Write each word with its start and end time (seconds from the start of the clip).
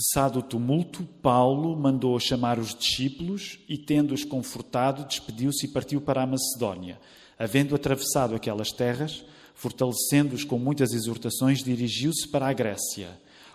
Cessado 0.00 0.38
o 0.38 0.42
tumulto, 0.42 1.04
Paulo 1.20 1.76
mandou 1.76 2.18
chamar 2.18 2.58
os 2.58 2.74
discípulos 2.74 3.58
e, 3.68 3.76
tendo-os 3.76 4.24
confortado, 4.24 5.04
despediu-se 5.04 5.66
e 5.66 5.68
partiu 5.68 6.00
para 6.00 6.22
a 6.22 6.26
Macedónia. 6.26 6.98
Havendo 7.38 7.74
atravessado 7.74 8.34
aquelas 8.34 8.72
terras, 8.72 9.22
fortalecendo-os 9.54 10.42
com 10.42 10.58
muitas 10.58 10.94
exortações, 10.94 11.62
dirigiu-se 11.62 12.26
para 12.28 12.48
a 12.48 12.52
Grécia, 12.54 13.10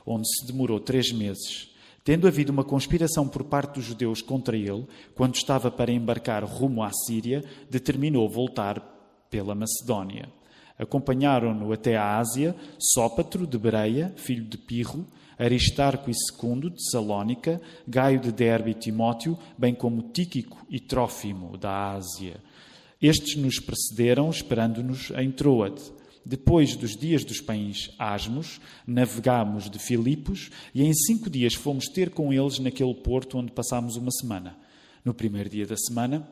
onde 0.05 0.27
se 0.27 0.45
demorou 0.45 0.79
três 0.79 1.11
meses. 1.11 1.71
Tendo 2.03 2.27
havido 2.27 2.51
uma 2.51 2.63
conspiração 2.63 3.27
por 3.27 3.45
parte 3.45 3.75
dos 3.75 3.85
judeus 3.85 4.21
contra 4.21 4.55
ele, 4.55 4.85
quando 5.15 5.33
estava 5.33 5.71
para 5.71 5.91
embarcar 5.91 6.43
rumo 6.43 6.83
à 6.83 6.91
Síria, 6.91 7.43
determinou 7.71 8.29
voltar 8.29 8.79
pela 9.31 9.55
Macedónia. 9.55 10.29
Acompanharam-no 10.77 11.73
até 11.73 11.97
a 11.97 12.19
Ásia 12.19 12.55
Sópatro 12.77 13.47
de 13.47 13.57
Bereia, 13.57 14.13
filho 14.15 14.45
de 14.45 14.59
Pirro, 14.59 15.07
Aristarco 15.37 16.11
Segundo 16.13 16.69
de 16.69 16.89
Salónica, 16.89 17.61
Gaio 17.87 18.19
de 18.19 18.31
Derbe 18.31 18.71
e 18.71 18.73
Timóteo, 18.73 19.37
bem 19.57 19.73
como 19.73 20.09
Tíquico 20.11 20.65
e 20.69 20.79
Trófimo 20.79 21.57
da 21.57 21.93
Ásia. 21.93 22.37
Estes 23.01 23.35
nos 23.35 23.59
precederam, 23.59 24.29
esperando-nos 24.29 25.11
em 25.11 25.31
Troade. 25.31 25.81
Depois 26.25 26.75
dos 26.75 26.97
dias 26.97 27.23
dos 27.23 27.39
pães 27.39 27.93
asmos, 27.99 28.59
navegámos 28.87 29.69
de 29.69 29.77
Filipos 29.77 30.49
e 30.73 30.81
em 30.81 30.91
cinco 30.91 31.29
dias 31.29 31.53
fomos 31.53 31.85
ter 31.85 32.09
com 32.09 32.33
eles 32.33 32.57
naquele 32.57 32.95
porto 32.95 33.37
onde 33.37 33.51
passámos 33.51 33.95
uma 33.95 34.09
semana. 34.11 34.57
No 35.03 35.13
primeiro 35.13 35.49
dia 35.49 35.67
da 35.67 35.77
semana, 35.77 36.27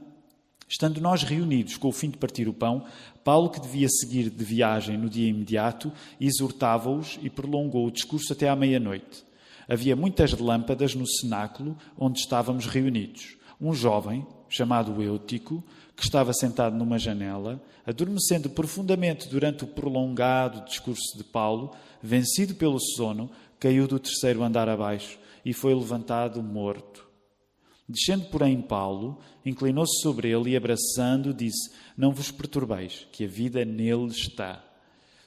Estando 0.74 1.00
nós 1.00 1.22
reunidos 1.22 1.78
com 1.78 1.90
o 1.90 1.92
fim 1.92 2.10
de 2.10 2.18
partir 2.18 2.50
o 2.50 2.54
pão, 2.54 2.86
Paulo, 3.24 3.52
que 3.52 3.60
devia 3.60 3.88
seguir 3.88 4.32
de 4.32 4.44
viagem 4.44 4.98
no 4.98 5.08
dia 5.08 5.30
imediato, 5.30 5.92
exortava-os 6.20 7.20
e 7.22 7.30
prolongou 7.30 7.86
o 7.86 7.92
discurso 7.92 8.34
até 8.34 8.50
à 8.50 8.56
meia-noite. 8.56 9.24
Havia 9.70 9.96
muitas 9.96 10.34
lâmpadas 10.34 10.96
no 10.96 11.08
cenáculo 11.08 11.78
onde 11.96 12.22
estávamos 12.22 12.66
reunidos. 12.66 13.38
Um 13.62 13.72
jovem, 13.72 14.26
chamado 14.50 15.00
Eutico, 15.00 15.64
que 15.96 16.04
estava 16.04 16.34
sentado 16.34 16.76
numa 16.76 16.98
janela, 16.98 17.62
adormecendo 17.86 18.50
profundamente 18.50 19.30
durante 19.30 19.64
o 19.64 19.68
prolongado 19.68 20.66
discurso 20.66 21.16
de 21.16 21.24
Paulo, 21.24 21.70
vencido 22.02 22.56
pelo 22.56 22.80
sono, 22.80 23.30
caiu 23.60 23.88
do 23.88 24.00
terceiro 24.00 24.42
andar 24.42 24.68
abaixo 24.68 25.20
e 25.46 25.54
foi 25.54 25.76
levantado 25.76 26.42
morto. 26.42 27.13
Descendo, 27.88 28.26
porém, 28.26 28.62
Paulo, 28.62 29.20
inclinou-se 29.46 30.02
sobre 30.02 30.32
ele 30.32 30.52
e, 30.52 30.56
abraçando, 30.56 31.34
disse: 31.34 31.72
Não 31.98 32.12
vos 32.12 32.32
perturbeis, 32.32 33.06
que 33.12 33.26
a 33.26 33.28
vida 33.28 33.66
nele 33.66 34.08
está. 34.08 34.64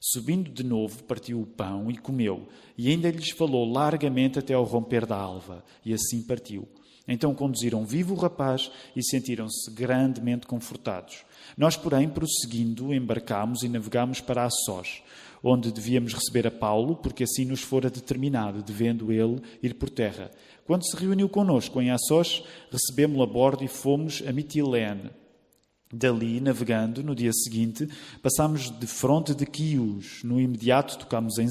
Subindo 0.00 0.50
de 0.50 0.62
novo, 0.62 1.02
partiu 1.02 1.40
o 1.40 1.46
pão 1.46 1.90
e 1.90 1.96
comeu, 1.96 2.48
e 2.78 2.88
ainda 2.88 3.10
lhes 3.10 3.30
falou 3.30 3.70
largamente 3.70 4.38
até 4.38 4.54
ao 4.54 4.64
romper 4.64 5.04
da 5.04 5.16
alva, 5.16 5.64
e 5.84 5.92
assim 5.92 6.22
partiu. 6.22 6.68
Então 7.08 7.34
conduziram 7.34 7.84
vivo 7.84 8.14
o 8.14 8.18
rapaz 8.18 8.70
e 8.94 9.02
sentiram-se 9.02 9.70
grandemente 9.70 10.46
confortados. 10.46 11.24
Nós, 11.56 11.76
porém, 11.76 12.08
prosseguindo, 12.08 12.92
embarcámos 12.92 13.62
e 13.62 13.68
navegámos 13.68 14.20
para 14.20 14.44
Assós, 14.44 15.02
onde 15.42 15.70
devíamos 15.70 16.14
receber 16.14 16.46
a 16.46 16.50
Paulo, 16.50 16.96
porque 16.96 17.22
assim 17.22 17.44
nos 17.44 17.60
fora 17.60 17.88
determinado, 17.88 18.62
devendo 18.62 19.12
ele 19.12 19.40
ir 19.62 19.74
por 19.74 19.88
terra. 19.88 20.30
Quando 20.66 20.84
se 20.84 20.96
reuniu 20.96 21.28
conosco 21.28 21.80
em 21.80 21.90
Assos, 21.90 22.42
recebemos-lo 22.72 23.22
a 23.22 23.26
bordo 23.26 23.62
e 23.62 23.68
fomos 23.68 24.22
a 24.26 24.32
Mitilene. 24.32 25.10
Dali, 25.92 26.40
navegando, 26.40 27.04
no 27.04 27.14
dia 27.14 27.30
seguinte, 27.32 27.88
passámos 28.20 28.68
de 28.76 28.86
fronte 28.88 29.32
de 29.32 29.46
Quios. 29.46 30.24
No 30.24 30.40
imediato 30.40 30.98
tocámos 30.98 31.38
em 31.38 31.46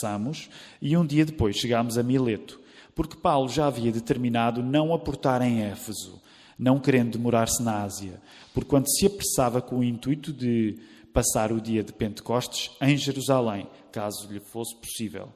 Samos 0.00 0.48
e 0.80 0.96
um 0.96 1.04
dia 1.04 1.26
depois 1.26 1.56
chegámos 1.56 1.98
a 1.98 2.02
Mileto, 2.02 2.58
porque 2.94 3.18
Paulo 3.18 3.50
já 3.50 3.66
havia 3.66 3.92
determinado 3.92 4.62
não 4.62 4.94
aportar 4.94 5.42
em 5.42 5.60
Éfeso, 5.60 6.22
não 6.58 6.80
querendo 6.80 7.12
demorar-se 7.12 7.62
na 7.62 7.82
Ásia, 7.82 8.22
porquanto 8.54 8.88
se 8.88 9.04
apressava 9.04 9.60
com 9.60 9.80
o 9.80 9.84
intuito 9.84 10.32
de 10.32 10.78
passar 11.12 11.52
o 11.52 11.60
dia 11.60 11.84
de 11.84 11.92
Pentecostes 11.92 12.70
em 12.80 12.96
Jerusalém, 12.96 13.68
caso 13.92 14.32
lhe 14.32 14.40
fosse 14.40 14.74
possível. 14.76 15.28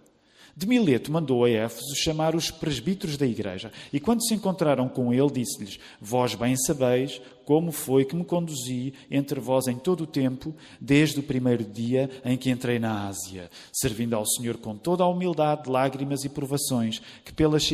De 0.60 0.66
Mileto 0.66 1.10
mandou 1.10 1.46
a 1.46 1.48
Éfeso 1.48 1.96
chamar 1.96 2.36
os 2.36 2.50
presbíteros 2.50 3.16
da 3.16 3.24
igreja, 3.24 3.72
e 3.90 3.98
quando 3.98 4.22
se 4.22 4.34
encontraram 4.34 4.90
com 4.90 5.10
ele, 5.10 5.30
disse-lhes: 5.30 5.80
Vós 5.98 6.34
bem 6.34 6.54
sabeis 6.54 7.18
como 7.46 7.72
foi 7.72 8.04
que 8.04 8.14
me 8.14 8.26
conduzi 8.26 8.92
entre 9.10 9.40
vós 9.40 9.68
em 9.68 9.78
todo 9.78 10.02
o 10.02 10.06
tempo, 10.06 10.54
desde 10.78 11.18
o 11.18 11.22
primeiro 11.22 11.64
dia 11.64 12.10
em 12.22 12.36
que 12.36 12.50
entrei 12.50 12.78
na 12.78 13.08
Ásia, 13.08 13.48
servindo 13.72 14.12
ao 14.12 14.26
Senhor 14.26 14.58
com 14.58 14.76
toda 14.76 15.02
a 15.02 15.08
humildade, 15.08 15.66
lágrimas 15.66 16.24
e 16.24 16.28
provações 16.28 17.00
que 17.24 17.32
pelas, 17.32 17.66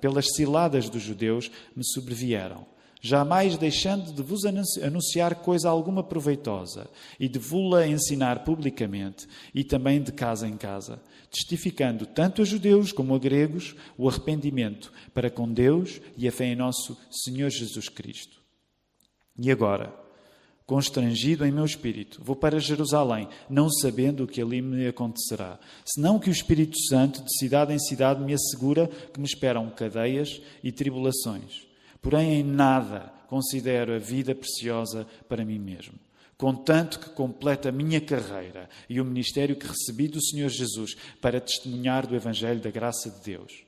pelas 0.00 0.34
ciladas 0.34 0.88
dos 0.88 1.02
judeus 1.02 1.48
me 1.76 1.86
sobrevieram 1.86 2.66
jamais 3.06 3.56
deixando 3.56 4.12
de 4.12 4.20
vos 4.20 4.44
anunciar 4.44 5.36
coisa 5.36 5.68
alguma 5.68 6.02
proveitosa 6.02 6.90
e 7.20 7.28
de 7.28 7.38
vos-la 7.38 7.86
ensinar 7.86 8.42
publicamente 8.42 9.28
e 9.54 9.62
também 9.62 10.02
de 10.02 10.10
casa 10.10 10.48
em 10.48 10.56
casa, 10.56 11.00
testificando 11.30 12.04
tanto 12.04 12.42
a 12.42 12.44
judeus 12.44 12.90
como 12.90 13.14
a 13.14 13.18
gregos 13.18 13.76
o 13.96 14.08
arrependimento 14.08 14.92
para 15.14 15.30
com 15.30 15.52
Deus 15.52 16.00
e 16.16 16.26
a 16.26 16.32
fé 16.32 16.46
em 16.46 16.56
nosso 16.56 16.98
Senhor 17.24 17.48
Jesus 17.48 17.88
Cristo. 17.88 18.40
E 19.38 19.52
agora, 19.52 19.94
constrangido 20.66 21.46
em 21.46 21.52
meu 21.52 21.64
espírito, 21.64 22.20
vou 22.24 22.34
para 22.34 22.58
Jerusalém, 22.58 23.28
não 23.48 23.70
sabendo 23.70 24.24
o 24.24 24.26
que 24.26 24.42
ali 24.42 24.60
me 24.60 24.88
acontecerá, 24.88 25.60
senão 25.84 26.18
que 26.18 26.28
o 26.28 26.32
Espírito 26.32 26.76
Santo, 26.88 27.22
de 27.22 27.38
cidade 27.38 27.72
em 27.72 27.78
cidade, 27.78 28.24
me 28.24 28.34
assegura 28.34 28.88
que 28.88 29.20
me 29.20 29.26
esperam 29.26 29.70
cadeias 29.70 30.40
e 30.64 30.72
tribulações 30.72 31.65
porém 32.06 32.34
em 32.34 32.44
nada 32.44 33.12
considero 33.26 33.92
a 33.92 33.98
vida 33.98 34.32
preciosa 34.32 35.04
para 35.28 35.44
mim 35.44 35.58
mesmo. 35.58 35.94
Contanto 36.38 37.00
que 37.00 37.10
complete 37.10 37.66
a 37.66 37.72
minha 37.72 38.00
carreira 38.00 38.70
e 38.88 39.00
o 39.00 39.04
ministério 39.04 39.56
que 39.56 39.66
recebi 39.66 40.06
do 40.06 40.22
Senhor 40.22 40.48
Jesus 40.48 40.94
para 41.20 41.40
testemunhar 41.40 42.06
do 42.06 42.14
Evangelho 42.14 42.60
da 42.60 42.70
graça 42.70 43.10
de 43.10 43.24
Deus. 43.24 43.64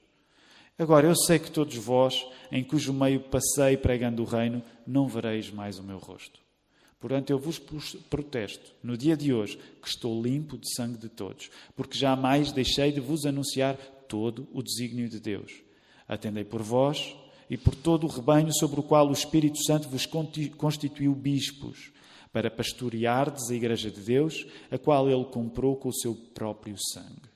Agora, 0.79 1.09
eu 1.09 1.17
sei 1.17 1.41
que 1.41 1.51
todos 1.51 1.75
vós, 1.75 2.25
em 2.53 2.63
cujo 2.63 2.93
meio 2.93 3.19
passei 3.23 3.77
pregando 3.77 4.23
o 4.23 4.25
reino, 4.25 4.63
não 4.87 5.09
vereis 5.09 5.51
mais 5.51 5.81
o 5.81 5.83
meu 5.83 5.99
rosto. 5.99 6.39
Portanto, 7.01 7.31
eu 7.31 7.41
vos 7.41 7.59
protesto, 7.59 8.73
no 8.85 8.97
dia 8.97 9.17
de 9.17 9.33
hoje, 9.33 9.59
que 9.83 9.89
estou 9.89 10.23
limpo 10.23 10.57
de 10.57 10.73
sangue 10.77 10.97
de 10.97 11.09
todos, 11.09 11.51
porque 11.75 11.99
jamais 11.99 12.53
deixei 12.53 12.93
de 12.93 13.01
vos 13.01 13.27
anunciar 13.27 13.77
todo 14.07 14.47
o 14.53 14.63
desígnio 14.63 15.09
de 15.09 15.19
Deus. 15.19 15.51
Atendei 16.07 16.45
por 16.45 16.63
vós 16.63 17.17
e 17.49 17.57
por 17.57 17.75
todo 17.75 18.05
o 18.05 18.11
rebanho 18.11 18.53
sobre 18.53 18.81
o 18.81 18.83
qual 18.83 19.09
o 19.09 19.13
Espírito 19.13 19.63
Santo 19.65 19.89
vos 19.89 20.07
constituiu 20.57 21.15
bispos, 21.15 21.93
para 22.33 22.51
pastoreardes 22.51 23.51
a 23.51 23.55
Igreja 23.55 23.91
de 23.91 24.01
Deus, 24.01 24.47
a 24.71 24.79
qual 24.79 25.09
ele 25.09 25.25
comprou 25.25 25.77
com 25.77 25.89
o 25.89 25.95
seu 25.95 26.15
próprio 26.15 26.77
sangue. 26.93 27.29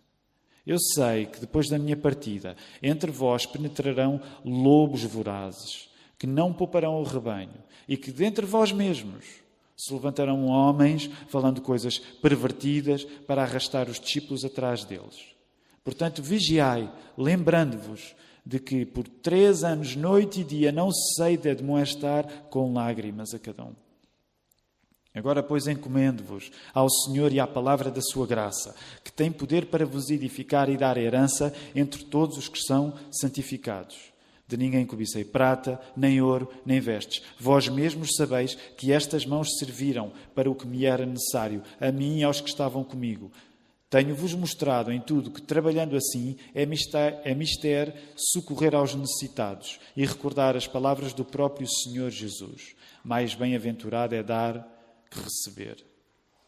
Eu 0.67 0.79
sei 0.79 1.27
que 1.27 1.41
depois 1.41 1.69
da 1.69 1.79
minha 1.79 1.97
partida, 1.97 2.57
entre 2.83 3.11
vós 3.11 3.47
penetrarão 3.47 4.21
lobos 4.45 5.03
vorazes, 5.03 5.89
que 6.19 6.27
não 6.27 6.53
pouparão 6.53 7.01
o 7.01 7.05
rebanho, 7.05 7.55
e 7.89 7.97
que 7.97 8.13
dentre 8.13 8.47
vós 8.47 8.71
mesmos 8.71 9.25
se 9.77 9.93
levantarão 9.93 10.47
homens 10.47 11.11
falando 11.27 11.61
coisas 11.61 11.99
pervertidas 11.99 13.05
para 13.27 13.43
arrastar 13.43 13.89
os 13.89 13.99
discípulos 13.99 14.45
atrás 14.45 14.85
deles. 14.85 15.33
Portanto, 15.83 16.23
vigiai, 16.23 16.89
lembrando-vos 17.19 18.15
de 18.45 18.59
que 18.59 18.85
por 18.85 19.07
três 19.07 19.63
anos, 19.63 19.95
noite 19.95 20.41
e 20.41 20.45
dia, 20.45 20.73
não 20.73 20.91
cessei 20.91 21.37
de 21.37 21.51
admoestar 21.51 22.27
com 22.51 22.73
lágrimas 22.73 23.33
a 23.35 23.39
cada 23.39 23.65
um. 23.65 23.75
Agora, 25.15 25.43
pois, 25.43 25.67
encomendo-vos 25.67 26.51
ao 26.73 26.89
Senhor 26.89 27.33
e 27.33 27.39
à 27.39 27.47
palavra 27.47 27.91
da 27.91 28.01
sua 28.01 28.27
graça, 28.27 28.75
que 29.05 29.13
tem 29.13 29.31
poder 29.31 29.67
para 29.67 29.85
vos 29.85 30.09
edificar 30.09 30.71
e 30.71 30.77
dar 30.77 30.97
herança 30.97 31.55
entre 31.75 32.05
todos 32.05 32.39
os 32.39 32.49
que 32.49 32.59
são 32.59 32.95
santificados. 33.11 34.13
De 34.49 34.57
ninguém 34.57 34.87
cobicei 34.87 35.25
prata, 35.25 35.81
nem 35.97 36.21
ouro, 36.21 36.51
nem 36.65 36.81
vestes. 36.81 37.23
Vós 37.39 37.69
mesmos 37.69 38.17
sabeis 38.17 38.55
que 38.77 38.93
estas 38.93 39.25
mãos 39.25 39.59
serviram 39.59 40.13
para 40.35 40.51
o 40.51 40.55
que 40.55 40.67
me 40.67 40.85
era 40.85 41.07
necessário, 41.07 41.63
a 41.81 41.93
mim 41.93 42.19
e 42.19 42.25
aos 42.25 42.41
que 42.41 42.49
estavam 42.49 42.83
comigo. 42.83 43.31
Tenho-vos 43.93 44.33
mostrado 44.33 44.91
em 44.91 44.99
tudo 44.99 45.31
que, 45.31 45.43
trabalhando 45.43 45.95
assim, 45.95 46.39
é 46.55 46.65
mister, 46.65 47.21
é 47.27 48.15
socorrer 48.17 48.75
aos 48.75 48.95
necessitados 48.95 49.79
e 49.95 50.07
recordar 50.07 50.57
as 50.57 50.67
palavras 50.67 51.13
do 51.13 51.27
próprio 51.27 51.69
Senhor 51.69 52.09
Jesus. 52.09 52.75
Mais 53.05 53.35
bem-aventurado 53.35 54.15
é 54.15 54.23
dar 54.23 54.67
que 55.11 55.21
receber. 55.21 55.85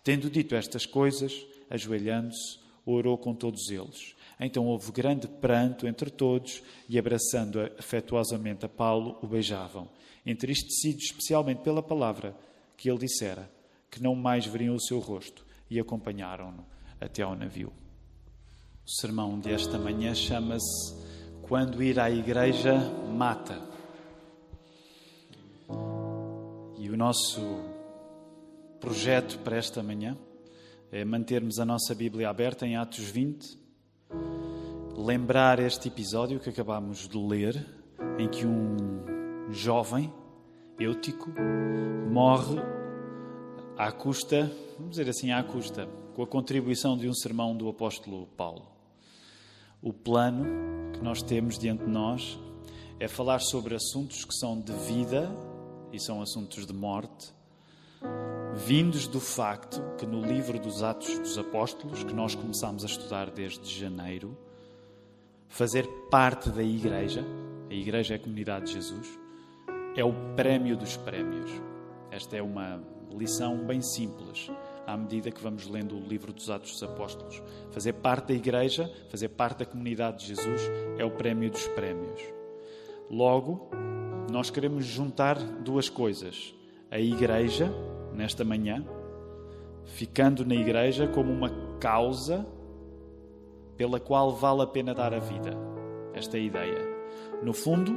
Tendo 0.02 0.30
dito 0.30 0.54
estas 0.54 0.86
coisas, 0.86 1.34
ajoelhando-se, 1.68 2.60
orou 2.86 3.18
com 3.18 3.34
todos 3.34 3.68
eles. 3.68 4.14
Então 4.40 4.64
houve 4.64 4.90
grande 4.90 5.28
pranto 5.28 5.86
entre 5.86 6.08
todos 6.08 6.62
e, 6.88 6.98
abraçando 6.98 7.60
afetuosamente 7.78 8.64
a 8.64 8.70
Paulo, 8.70 9.18
o 9.20 9.26
beijavam, 9.26 9.86
entristecidos 10.24 11.10
especialmente 11.10 11.58
pela 11.58 11.82
palavra 11.82 12.34
que 12.74 12.88
ele 12.88 13.00
dissera, 13.00 13.50
que 13.90 14.02
não 14.02 14.14
mais 14.14 14.46
veriam 14.46 14.74
o 14.74 14.80
seu 14.80 14.98
rosto, 14.98 15.44
e 15.68 15.78
acompanharam-no 15.78 16.72
até 17.04 17.22
ao 17.22 17.36
navio. 17.36 17.72
O 18.86 18.90
sermão 18.90 19.38
desta 19.38 19.78
manhã 19.78 20.14
chama-se 20.14 20.94
Quando 21.42 21.82
ir 21.82 22.00
à 22.00 22.10
igreja 22.10 22.74
mata. 23.16 23.60
E 26.78 26.88
o 26.90 26.96
nosso 26.96 27.40
projeto 28.80 29.38
para 29.40 29.56
esta 29.56 29.82
manhã 29.82 30.16
é 30.90 31.04
mantermos 31.04 31.58
a 31.58 31.64
nossa 31.64 31.94
Bíblia 31.94 32.28
aberta 32.28 32.66
em 32.66 32.76
Atos 32.76 33.04
20, 33.04 33.58
lembrar 34.96 35.58
este 35.58 35.88
episódio 35.88 36.40
que 36.40 36.50
acabamos 36.50 37.08
de 37.08 37.18
ler, 37.18 37.66
em 38.18 38.28
que 38.28 38.46
um 38.46 38.76
jovem, 39.50 40.12
Eutico, 40.78 41.30
morre 42.10 42.60
à 43.76 43.90
custa, 43.90 44.50
vamos 44.78 44.96
dizer 44.96 45.08
assim, 45.08 45.32
à 45.32 45.42
custa, 45.42 45.88
com 46.14 46.22
a 46.22 46.26
contribuição 46.26 46.96
de 46.96 47.08
um 47.08 47.12
sermão 47.12 47.56
do 47.56 47.68
apóstolo 47.68 48.26
Paulo. 48.36 48.66
O 49.82 49.92
plano 49.92 50.44
que 50.92 51.02
nós 51.02 51.20
temos 51.20 51.58
diante 51.58 51.84
de 51.84 51.90
nós 51.90 52.38
é 53.00 53.08
falar 53.08 53.40
sobre 53.40 53.74
assuntos 53.74 54.24
que 54.24 54.34
são 54.34 54.58
de 54.58 54.72
vida 54.72 55.28
e 55.92 56.00
são 56.00 56.22
assuntos 56.22 56.66
de 56.66 56.72
morte, 56.72 57.32
vindos 58.54 59.08
do 59.08 59.20
facto 59.20 59.82
que 59.98 60.06
no 60.06 60.24
livro 60.24 60.58
dos 60.58 60.82
Atos 60.82 61.18
dos 61.18 61.36
Apóstolos, 61.36 62.04
que 62.04 62.14
nós 62.14 62.34
começamos 62.34 62.84
a 62.84 62.86
estudar 62.86 63.30
desde 63.30 63.68
janeiro, 63.68 64.36
fazer 65.48 65.86
parte 66.10 66.48
da 66.48 66.62
Igreja, 66.62 67.24
a 67.68 67.74
Igreja 67.74 68.14
é 68.14 68.16
a 68.16 68.20
comunidade 68.20 68.66
de 68.66 68.74
Jesus, 68.74 69.18
é 69.96 70.04
o 70.04 70.14
prémio 70.36 70.76
dos 70.76 70.96
prémios. 70.96 71.50
Esta 72.10 72.36
é 72.36 72.42
uma 72.42 72.80
lição 73.10 73.58
bem 73.66 73.82
simples, 73.82 74.48
à 74.86 74.96
medida 74.96 75.30
que 75.30 75.42
vamos 75.42 75.66
lendo 75.66 75.96
o 75.96 76.00
livro 76.00 76.32
dos 76.32 76.50
Atos 76.50 76.72
dos 76.72 76.82
Apóstolos. 76.82 77.42
Fazer 77.70 77.94
parte 77.94 78.28
da 78.28 78.34
Igreja, 78.34 78.90
fazer 79.08 79.28
parte 79.28 79.58
da 79.58 79.66
comunidade 79.66 80.18
de 80.18 80.26
Jesus, 80.26 80.62
é 80.98 81.04
o 81.04 81.10
prémio 81.10 81.50
dos 81.50 81.66
prémios. 81.68 82.20
Logo, 83.10 83.70
nós 84.30 84.50
queremos 84.50 84.84
juntar 84.84 85.38
duas 85.38 85.88
coisas: 85.88 86.54
a 86.90 86.98
Igreja, 86.98 87.72
nesta 88.12 88.44
manhã, 88.44 88.84
ficando 89.84 90.44
na 90.44 90.54
Igreja 90.54 91.06
como 91.08 91.32
uma 91.32 91.50
causa 91.78 92.46
pela 93.76 93.98
qual 93.98 94.32
vale 94.32 94.62
a 94.62 94.66
pena 94.66 94.94
dar 94.94 95.12
a 95.12 95.18
vida. 95.18 95.56
Esta 96.12 96.36
é 96.36 96.40
a 96.40 96.44
ideia. 96.44 96.94
No 97.42 97.52
fundo, 97.52 97.92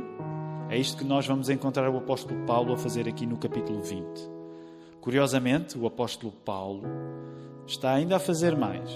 é 0.69 0.77
isto 0.77 0.97
que 0.97 1.03
nós 1.03 1.25
vamos 1.27 1.49
encontrar 1.49 1.89
o 1.89 1.97
apóstolo 1.97 2.45
Paulo 2.45 2.73
a 2.73 2.77
fazer 2.77 3.07
aqui 3.07 3.25
no 3.25 3.37
capítulo 3.37 3.81
20. 3.81 4.36
Curiosamente, 5.01 5.77
o 5.77 5.85
apóstolo 5.85 6.31
Paulo 6.31 6.83
está 7.65 7.93
ainda 7.93 8.17
a 8.17 8.19
fazer 8.19 8.55
mais. 8.55 8.89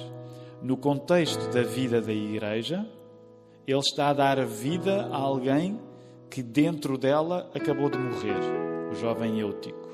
No 0.62 0.78
contexto 0.78 1.52
da 1.52 1.64
vida 1.64 2.02
da 2.02 2.14
igreja, 2.14 2.86
ele 3.68 3.80
está 3.80 4.10
a 4.10 4.14
dar 4.14 4.46
vida 4.46 5.08
a 5.12 5.18
alguém 5.18 5.80
que 6.30 6.42
dentro 6.42 6.98
dela 6.98 7.50
acabou 7.54 7.90
de 7.90 7.98
morrer, 7.98 8.40
o 8.92 8.96
jovem 8.96 9.40
Eutico. 9.40 9.90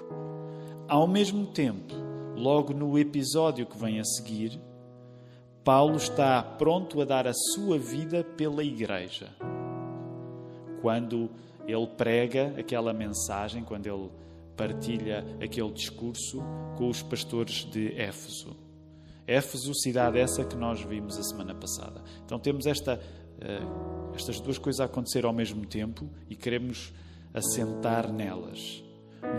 Ao 0.88 1.08
mesmo 1.08 1.48
tempo, 1.48 1.94
logo 2.36 2.74
no 2.74 2.98
episódio 2.98 3.66
que 3.66 3.78
vem 3.78 4.00
a 4.00 4.06
seguir, 4.06 4.60
Paulo 5.64 5.98
está 5.98 6.42
pronto 6.42 7.02
a 7.02 7.06
dar 7.06 7.28
a 7.28 7.34
sua 7.34 7.78
vida 7.78 8.24
pela 8.24 8.64
igreja. 8.64 9.28
Quando 10.82 11.30
ele 11.68 11.88
prega 11.98 12.54
aquela 12.58 12.94
mensagem, 12.94 13.64
quando 13.64 13.88
ele 13.88 14.10
partilha 14.58 15.24
aquele 15.42 15.72
discurso 15.72 16.42
com 16.76 16.90
os 16.90 17.02
pastores 17.04 17.64
de 17.66 17.94
Éfeso. 17.96 18.58
Éfeso, 19.28 19.74
cidade 19.76 20.18
essa 20.18 20.44
que 20.44 20.56
nós 20.56 20.82
vimos 20.82 21.18
a 21.18 21.24
semana 21.24 21.54
passada. 21.54 22.02
Então 22.26 22.40
temos 22.40 22.66
esta, 22.66 22.96
uh, 22.96 24.16
estas 24.16 24.40
duas 24.40 24.58
coisas 24.58 24.80
a 24.80 24.86
acontecer 24.86 25.26
ao 25.26 25.34
mesmo 25.34 25.66
tempo 25.66 26.10
e 26.30 26.36
queremos 26.36 26.94
assentar 27.34 28.12
nelas. 28.12 28.84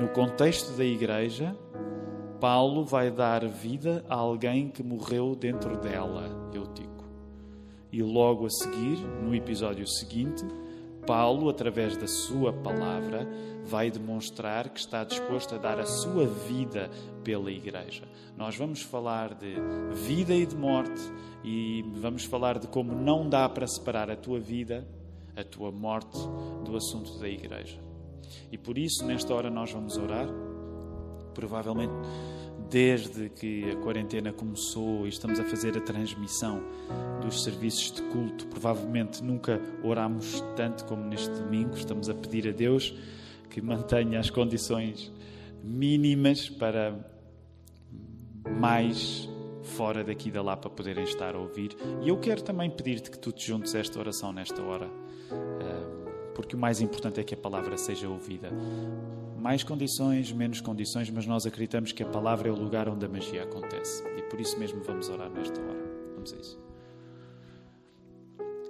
No 0.00 0.08
contexto 0.08 0.76
da 0.76 0.84
igreja, 0.84 1.56
Paulo 2.40 2.84
vai 2.84 3.10
dar 3.10 3.46
vida 3.46 4.04
a 4.08 4.14
alguém 4.14 4.68
que 4.68 4.82
morreu 4.82 5.34
dentro 5.34 5.78
dela, 5.78 6.50
Eutico. 6.54 7.04
E 7.90 8.02
logo 8.02 8.46
a 8.46 8.50
seguir, 8.50 8.98
no 9.22 9.34
episódio 9.34 9.86
seguinte, 9.88 10.44
Paulo, 11.06 11.48
através 11.48 11.96
da 11.96 12.06
sua 12.06 12.52
palavra, 12.52 13.26
vai 13.68 13.90
demonstrar 13.90 14.70
que 14.70 14.80
está 14.80 15.04
disposto 15.04 15.54
a 15.54 15.58
dar 15.58 15.78
a 15.78 15.84
sua 15.84 16.26
vida 16.26 16.90
pela 17.22 17.50
igreja. 17.50 18.08
Nós 18.36 18.56
vamos 18.56 18.80
falar 18.80 19.34
de 19.34 19.56
vida 20.06 20.34
e 20.34 20.46
de 20.46 20.56
morte 20.56 21.00
e 21.44 21.84
vamos 21.96 22.24
falar 22.24 22.58
de 22.58 22.66
como 22.66 22.94
não 22.94 23.28
dá 23.28 23.48
para 23.48 23.66
separar 23.66 24.10
a 24.10 24.16
tua 24.16 24.40
vida, 24.40 24.88
a 25.36 25.44
tua 25.44 25.70
morte, 25.70 26.18
do 26.64 26.76
assunto 26.76 27.18
da 27.18 27.28
igreja. 27.28 27.78
E 28.50 28.56
por 28.56 28.78
isso, 28.78 29.04
nesta 29.04 29.34
hora, 29.34 29.50
nós 29.50 29.70
vamos 29.70 29.96
orar. 29.96 30.28
Provavelmente, 31.34 31.92
desde 32.70 33.28
que 33.28 33.70
a 33.70 33.76
quarentena 33.76 34.32
começou 34.32 35.06
e 35.06 35.10
estamos 35.10 35.38
a 35.38 35.44
fazer 35.44 35.76
a 35.76 35.80
transmissão 35.80 36.62
dos 37.20 37.44
serviços 37.44 37.92
de 37.92 38.02
culto, 38.02 38.46
provavelmente 38.46 39.22
nunca 39.22 39.60
oramos 39.84 40.42
tanto 40.56 40.84
como 40.86 41.04
neste 41.04 41.30
domingo. 41.30 41.76
Estamos 41.76 42.08
a 42.08 42.14
pedir 42.14 42.48
a 42.48 42.52
Deus 42.52 42.94
que 43.48 43.60
mantenha 43.60 44.20
as 44.20 44.30
condições 44.30 45.12
mínimas 45.62 46.48
para 46.48 46.98
mais 48.58 49.28
fora 49.62 50.02
daqui 50.02 50.30
da 50.30 50.42
lá 50.42 50.56
para 50.56 50.70
poderem 50.70 51.04
estar 51.04 51.34
a 51.34 51.38
ouvir. 51.38 51.76
E 52.02 52.08
eu 52.08 52.18
quero 52.18 52.42
também 52.42 52.70
pedir-te 52.70 53.10
que 53.10 53.18
tu 53.18 53.32
te 53.32 53.46
juntes 53.46 53.74
a 53.74 53.78
esta 53.78 53.98
oração 53.98 54.32
nesta 54.32 54.62
hora 54.62 54.88
porque 56.38 56.54
o 56.54 56.58
mais 56.58 56.80
importante 56.80 57.18
é 57.18 57.24
que 57.24 57.34
a 57.34 57.36
palavra 57.36 57.76
seja 57.76 58.08
ouvida. 58.08 58.48
Mais 59.36 59.64
condições, 59.64 60.30
menos 60.30 60.60
condições, 60.60 61.10
mas 61.10 61.26
nós 61.26 61.44
acreditamos 61.44 61.90
que 61.90 62.00
a 62.00 62.06
palavra 62.06 62.48
é 62.48 62.52
o 62.52 62.54
lugar 62.54 62.88
onde 62.88 63.04
a 63.04 63.08
magia 63.08 63.42
acontece. 63.42 64.04
E 64.16 64.22
por 64.22 64.40
isso 64.40 64.56
mesmo 64.56 64.80
vamos 64.84 65.08
orar 65.08 65.28
nesta 65.28 65.60
hora. 65.60 65.84
Vamos 66.14 66.32
a 66.32 66.36
isso. 66.36 66.60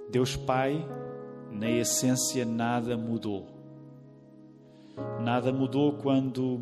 Deus 0.09 0.35
Pai, 0.35 0.83
na 1.51 1.69
essência, 1.69 2.43
nada 2.43 2.97
mudou. 2.97 3.58
Nada 5.21 5.51
mudou 5.51 5.93
quando 5.93 6.61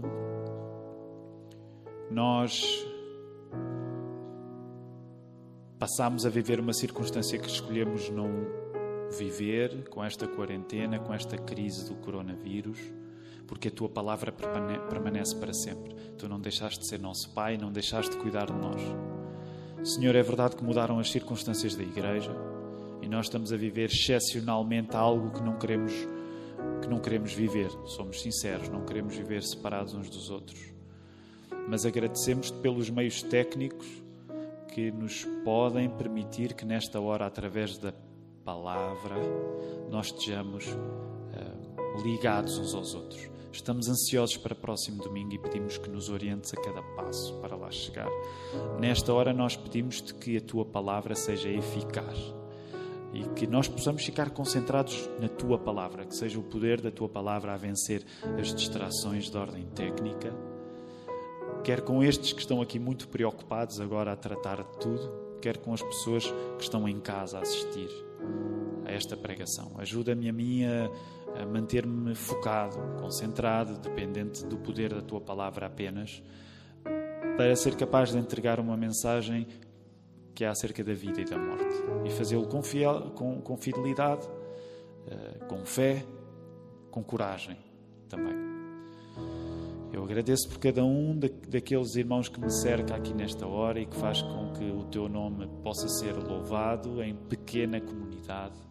nós 2.09 2.85
passámos 5.77 6.25
a 6.25 6.29
viver 6.29 6.59
uma 6.59 6.73
circunstância 6.73 7.37
que 7.37 7.47
escolhemos 7.47 8.09
não 8.09 8.29
viver 9.17 9.87
com 9.89 10.03
esta 10.03 10.27
quarentena, 10.27 10.99
com 10.99 11.13
esta 11.13 11.37
crise 11.37 11.87
do 11.87 11.95
coronavírus, 11.95 12.79
porque 13.47 13.69
a 13.69 13.71
tua 13.71 13.87
palavra 13.87 14.31
permanece 14.31 15.35
para 15.35 15.53
sempre. 15.53 15.93
Tu 16.17 16.27
não 16.27 16.39
deixaste 16.39 16.79
de 16.79 16.87
ser 16.87 16.99
nosso 16.99 17.29
Pai, 17.33 17.57
não 17.57 17.71
deixaste 17.71 18.11
de 18.11 18.17
cuidar 18.17 18.47
de 18.47 18.53
nós. 18.53 18.81
Senhor, 19.83 20.15
é 20.15 20.23
verdade 20.23 20.55
que 20.55 20.63
mudaram 20.63 20.99
as 20.99 21.11
circunstâncias 21.11 21.75
da 21.75 21.83
igreja 21.83 22.35
e 23.01 23.07
nós 23.07 23.27
estamos 23.27 23.53
a 23.53 23.57
viver 23.57 23.89
excepcionalmente 23.89 24.95
algo 24.95 25.31
que 25.31 25.41
não 25.41 25.57
queremos 25.57 25.93
que 26.81 26.87
não 26.87 26.99
queremos 26.99 27.33
viver. 27.33 27.69
Somos 27.85 28.21
sinceros, 28.21 28.69
não 28.69 28.85
queremos 28.85 29.15
viver 29.15 29.43
separados 29.43 29.93
uns 29.93 30.09
dos 30.09 30.29
outros. 30.29 30.59
Mas 31.67 31.85
agradecemos-te 31.85 32.57
pelos 32.59 32.89
meios 32.89 33.21
técnicos 33.21 33.87
que 34.73 34.91
nos 34.91 35.25
podem 35.43 35.89
permitir 35.89 36.53
que 36.53 36.65
nesta 36.65 36.99
hora, 36.99 37.25
através 37.25 37.77
da 37.77 37.93
palavra, 38.45 39.15
nós 39.89 40.07
estejamos 40.07 40.65
uh, 40.67 42.01
ligados 42.03 42.57
uns 42.57 42.73
aos 42.73 42.93
outros. 42.93 43.29
Estamos 43.51 43.89
ansiosos 43.89 44.37
para 44.37 44.53
o 44.53 44.55
próximo 44.55 45.03
domingo 45.03 45.33
e 45.33 45.39
pedimos 45.39 45.77
que 45.77 45.89
nos 45.89 46.09
orientes 46.09 46.53
a 46.53 46.61
cada 46.61 46.81
passo 46.95 47.33
para 47.41 47.55
lá 47.55 47.71
chegar. 47.71 48.07
Nesta 48.79 49.11
hora, 49.11 49.33
nós 49.33 49.55
pedimos-te 49.55 50.13
que 50.13 50.37
a 50.37 50.41
tua 50.41 50.63
palavra 50.63 51.15
seja 51.15 51.49
eficaz 51.49 52.36
e 53.13 53.23
que 53.29 53.47
nós 53.47 53.67
possamos 53.67 54.03
ficar 54.03 54.29
concentrados 54.31 55.09
na 55.19 55.27
tua 55.27 55.57
palavra, 55.57 56.05
que 56.05 56.15
seja 56.15 56.39
o 56.39 56.43
poder 56.43 56.81
da 56.81 56.91
tua 56.91 57.07
palavra 57.07 57.53
a 57.53 57.57
vencer 57.57 58.03
as 58.39 58.53
distrações 58.53 59.29
de 59.29 59.37
ordem 59.37 59.65
técnica, 59.67 60.33
quer 61.63 61.81
com 61.81 62.03
estes 62.03 62.33
que 62.33 62.41
estão 62.41 62.61
aqui 62.61 62.79
muito 62.79 63.07
preocupados 63.07 63.79
agora 63.79 64.11
a 64.11 64.15
tratar 64.15 64.57
de 64.57 64.77
tudo, 64.79 65.37
quer 65.41 65.57
com 65.57 65.73
as 65.73 65.81
pessoas 65.81 66.25
que 66.57 66.63
estão 66.63 66.87
em 66.87 66.99
casa 66.99 67.37
a 67.37 67.41
assistir 67.41 67.89
a 68.85 68.91
esta 68.91 69.15
pregação. 69.15 69.73
Ajuda-me 69.77 70.29
a 70.29 70.33
mim 70.33 70.63
a, 70.65 70.89
a 71.41 71.45
manter-me 71.45 72.15
focado, 72.15 72.77
concentrado, 72.99 73.77
dependente 73.77 74.45
do 74.45 74.57
poder 74.57 74.93
da 74.93 75.01
tua 75.01 75.21
palavra 75.21 75.67
apenas, 75.67 76.23
para 77.35 77.55
ser 77.55 77.75
capaz 77.75 78.11
de 78.11 78.17
entregar 78.17 78.59
uma 78.59 78.75
mensagem 78.75 79.47
que 80.37 80.43
é 80.43 80.47
acerca 80.47 80.83
da 80.83 80.93
vida 80.93 81.19
e 81.19 81.25
da 81.25 81.35
morte 81.35 81.65
e 82.05 82.11
fazê-lo 82.11 82.47
com, 82.47 82.61
com, 83.15 83.41
com 83.41 83.57
fidelidade, 83.57 84.27
uh, 84.27 85.45
com 85.47 85.65
fé, 85.65 86.05
com 86.91 87.03
coragem 87.03 87.57
também. 88.07 88.35
Eu 89.91 90.03
agradeço 90.03 90.47
por 90.47 90.59
cada 90.59 90.85
um 90.85 91.17
daqueles 91.17 91.95
irmãos 91.95 92.29
que 92.29 92.39
me 92.39 92.51
cerca 92.51 92.95
aqui 92.95 93.15
nesta 93.15 93.47
hora 93.47 93.79
e 93.79 93.87
que 93.87 93.95
faz 93.95 94.21
com 94.21 94.53
que 94.53 94.69
o 94.69 94.83
teu 94.83 95.09
nome 95.09 95.47
possa 95.63 95.87
ser 95.87 96.15
louvado 96.15 97.01
em 97.01 97.15
pequena 97.15 97.81
comunidade 97.81 98.67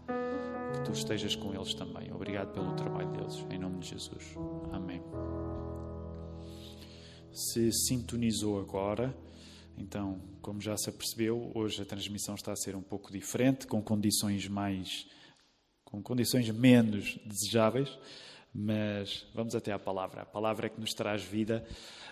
tu 0.85 0.93
estejas 0.93 1.35
com 1.35 1.53
eles 1.53 1.75
também. 1.75 2.13
Obrigado 2.13 2.53
pelo 2.53 2.73
trabalho 2.75 3.11
deles, 3.11 3.45
em 3.51 3.59
nome 3.59 3.81
de 3.81 3.89
Jesus. 3.89 4.37
Amém. 4.73 5.03
Se 7.33 7.73
sintonizou 7.73 8.61
agora, 8.61 9.13
então, 9.79 10.21
como 10.41 10.61
já 10.61 10.77
se 10.77 10.89
apercebeu, 10.89 11.53
hoje 11.55 11.83
a 11.83 11.85
transmissão 11.85 12.35
está 12.35 12.53
a 12.53 12.57
ser 12.57 12.75
um 12.75 12.83
pouco 12.83 13.13
diferente, 13.13 13.67
com 13.67 13.83
condições 13.83 14.49
mais. 14.49 15.07
com 15.85 16.03
condições 16.03 16.51
menos 16.51 17.19
desejáveis, 17.25 17.97
mas 18.53 19.27
vamos 19.35 19.55
até 19.55 19.73
à 19.73 19.79
palavra. 19.79 20.23
A 20.23 20.27
palavra 20.27 20.67
é 20.67 20.71
que 20.71 20.81
nos 20.81 20.93
traz 20.93 21.23
vida 21.23 21.67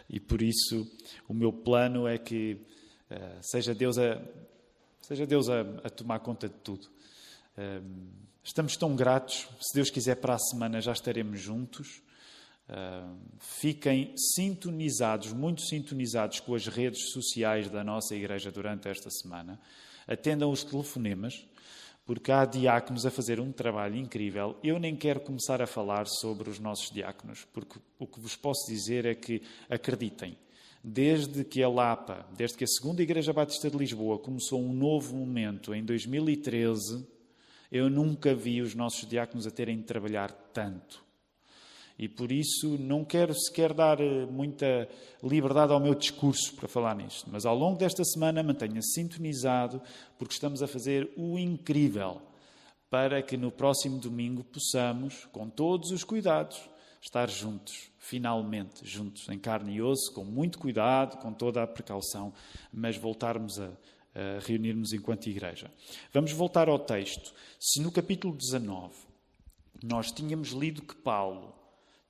e 0.09 0.21
por 0.21 0.42
isso 0.42 0.87
o 1.28 1.35
meu 1.35 1.52
plano 1.52 2.06
é 2.06 2.18
que 2.18 2.61
uh, 3.11 3.38
seja 3.40 3.75
Deus 3.75 3.99
a. 3.99 4.23
Seja 5.00 5.26
Deus 5.26 5.49
a, 5.50 5.61
a 5.83 5.90
tomar 5.90 6.21
conta 6.21 6.49
de 6.49 6.54
tudo. 6.56 6.87
Uh, 7.59 8.06
estamos 8.42 8.76
tão 8.76 8.94
gratos. 8.94 9.49
Se 9.61 9.75
Deus 9.75 9.90
quiser, 9.90 10.16
para 10.16 10.35
a 10.35 10.38
semana 10.38 10.80
já 10.80 10.92
estaremos 10.92 11.40
juntos. 11.40 12.02
Uh, 12.68 13.18
fiquem 13.38 14.14
sintonizados, 14.16 15.33
muito 15.33 15.61
sintonizados 15.62 16.40
com 16.40 16.54
as 16.54 16.66
redes 16.66 17.11
sociais 17.12 17.68
da 17.68 17.85
nossa 17.85 18.14
igreja 18.14 18.50
durante 18.50 18.88
esta 18.88 19.11
semana. 19.11 19.61
Atendam 20.06 20.50
os 20.50 20.64
telefonemas, 20.64 21.47
porque 22.06 22.33
há 22.33 22.44
diáconos 22.44 23.04
a 23.04 23.11
fazer 23.11 23.38
um 23.40 23.52
trabalho 23.52 23.97
incrível. 23.97 24.56
Eu 24.62 24.78
nem 24.78 24.97
quero 24.97 25.21
começar 25.21 25.61
a 25.61 25.66
falar 25.66 26.06
sobre 26.06 26.49
os 26.49 26.59
nossos 26.59 26.90
diáconos, 26.90 27.47
porque 27.52 27.78
o 27.99 28.06
que 28.06 28.21
vos 28.21 28.37
posso 28.37 28.66
dizer 28.71 29.04
é 29.04 29.14
que 29.14 29.42
acreditem. 29.68 30.37
Desde 30.83 31.44
que 31.44 31.62
a 31.62 31.68
Lapa, 31.68 32.26
desde 32.37 32.59
que 32.59 32.64
a 32.64 32.66
Segunda 32.66 33.02
Igreja 33.02 33.33
Batista 33.33 33.71
de 33.71 33.76
Lisboa 33.76 34.18
começou 34.18 34.61
um 34.62 34.73
novo 34.73 35.16
momento 35.16 35.75
em 35.75 35.83
2013, 35.83 37.06
eu 37.73 37.88
nunca 37.88 38.35
vi 38.35 38.61
os 38.61 38.75
nossos 38.75 39.09
diáconos 39.09 39.47
a 39.47 39.50
terem 39.50 39.78
de 39.78 39.85
trabalhar 39.85 40.30
tanto. 40.52 41.02
E 42.04 42.08
por 42.08 42.30
isso 42.30 42.76
não 42.76 43.02
quero 43.02 43.34
sequer 43.34 43.73
dar 43.73 43.99
eh, 43.99 44.26
muita 44.26 44.87
liberdade 45.23 45.73
ao 45.73 45.80
meu 45.80 45.94
discurso 45.94 46.54
para 46.54 46.68
falar 46.68 46.94
nisto. 46.94 47.30
Mas 47.32 47.46
ao 47.46 47.56
longo 47.56 47.78
desta 47.78 48.04
semana 48.04 48.42
mantenha-se 48.42 48.92
sintonizado, 48.92 49.80
porque 50.18 50.34
estamos 50.34 50.62
a 50.62 50.66
fazer 50.66 51.11
o 51.16 51.38
incrível 51.38 52.20
para 52.90 53.23
que 53.23 53.38
no 53.38 53.50
próximo 53.50 53.99
domingo 53.99 54.44
possamos, 54.44 55.25
com 55.32 55.49
todos 55.49 55.92
os 55.92 56.04
cuidados, 56.04 56.61
estar 57.00 57.30
juntos, 57.30 57.90
finalmente 57.99 58.87
juntos, 58.87 59.26
em 59.30 59.38
carne 59.38 59.76
e 59.76 59.80
osso, 59.80 60.12
com 60.12 60.25
muito 60.25 60.58
cuidado, 60.58 61.16
com 61.23 61.32
toda 61.32 61.62
a 61.62 61.66
precaução, 61.66 62.34
mas 62.70 62.99
voltarmos 62.99 63.58
a, 63.58 63.68
a 64.14 64.40
reunirmos 64.40 64.92
enquanto 64.92 65.26
igreja. 65.26 65.73
Vamos 66.12 66.32
voltar 66.32 66.68
ao 66.68 66.78
texto. 66.78 67.32
Se 67.58 67.80
no 67.80 67.90
capítulo 67.90 68.37
19 68.37 68.92
nós 69.82 70.12
tínhamos 70.12 70.50
lido 70.50 70.82
que 70.82 70.96
Paulo 70.96 71.63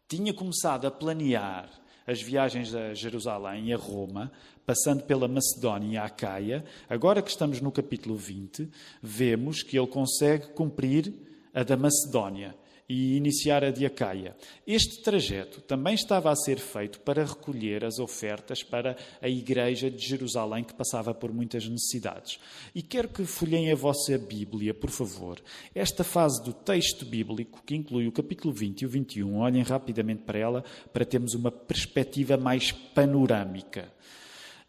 tinha 0.08 0.32
começado 0.32 0.86
a 0.86 0.90
planear 0.90 1.68
as 2.06 2.20
viagens 2.20 2.74
a 2.74 2.92
Jerusalém 2.92 3.68
e 3.68 3.72
a 3.72 3.76
Roma, 3.76 4.30
passando 4.66 5.02
pela 5.04 5.26
Macedónia 5.26 5.94
e 5.94 5.96
a 5.96 6.04
Acaia, 6.04 6.64
agora 6.88 7.22
que 7.22 7.30
estamos 7.30 7.60
no 7.60 7.72
capítulo 7.72 8.16
20, 8.16 8.68
vemos 9.02 9.62
que 9.62 9.78
ele 9.78 9.86
consegue 9.86 10.48
cumprir 10.48 11.12
a 11.52 11.62
da 11.62 11.76
Macedónia 11.76 12.54
e 12.88 13.16
iniciar 13.16 13.64
a 13.64 13.70
de 13.70 13.86
Acaia. 13.86 14.36
Este 14.66 15.02
trajeto 15.02 15.60
também 15.60 15.94
estava 15.94 16.30
a 16.30 16.36
ser 16.36 16.58
feito 16.58 17.00
para 17.00 17.24
recolher 17.24 17.84
as 17.84 17.98
ofertas 17.98 18.62
para 18.62 18.96
a 19.22 19.28
igreja 19.28 19.90
de 19.90 20.06
Jerusalém, 20.06 20.64
que 20.64 20.74
passava 20.74 21.14
por 21.14 21.32
muitas 21.32 21.66
necessidades. 21.66 22.38
E 22.74 22.82
quero 22.82 23.08
que 23.08 23.24
folhem 23.24 23.72
a 23.72 23.74
vossa 23.74 24.18
Bíblia, 24.18 24.74
por 24.74 24.90
favor. 24.90 25.40
Esta 25.74 26.04
fase 26.04 26.42
do 26.44 26.52
texto 26.52 27.06
bíblico, 27.06 27.62
que 27.64 27.74
inclui 27.74 28.06
o 28.06 28.12
capítulo 28.12 28.52
20 28.52 28.82
e 28.82 28.86
o 28.86 28.88
21, 28.88 29.38
olhem 29.38 29.62
rapidamente 29.62 30.22
para 30.22 30.38
ela 30.38 30.64
para 30.92 31.04
termos 31.04 31.34
uma 31.34 31.50
perspectiva 31.50 32.36
mais 32.36 32.70
panorâmica. 32.70 33.92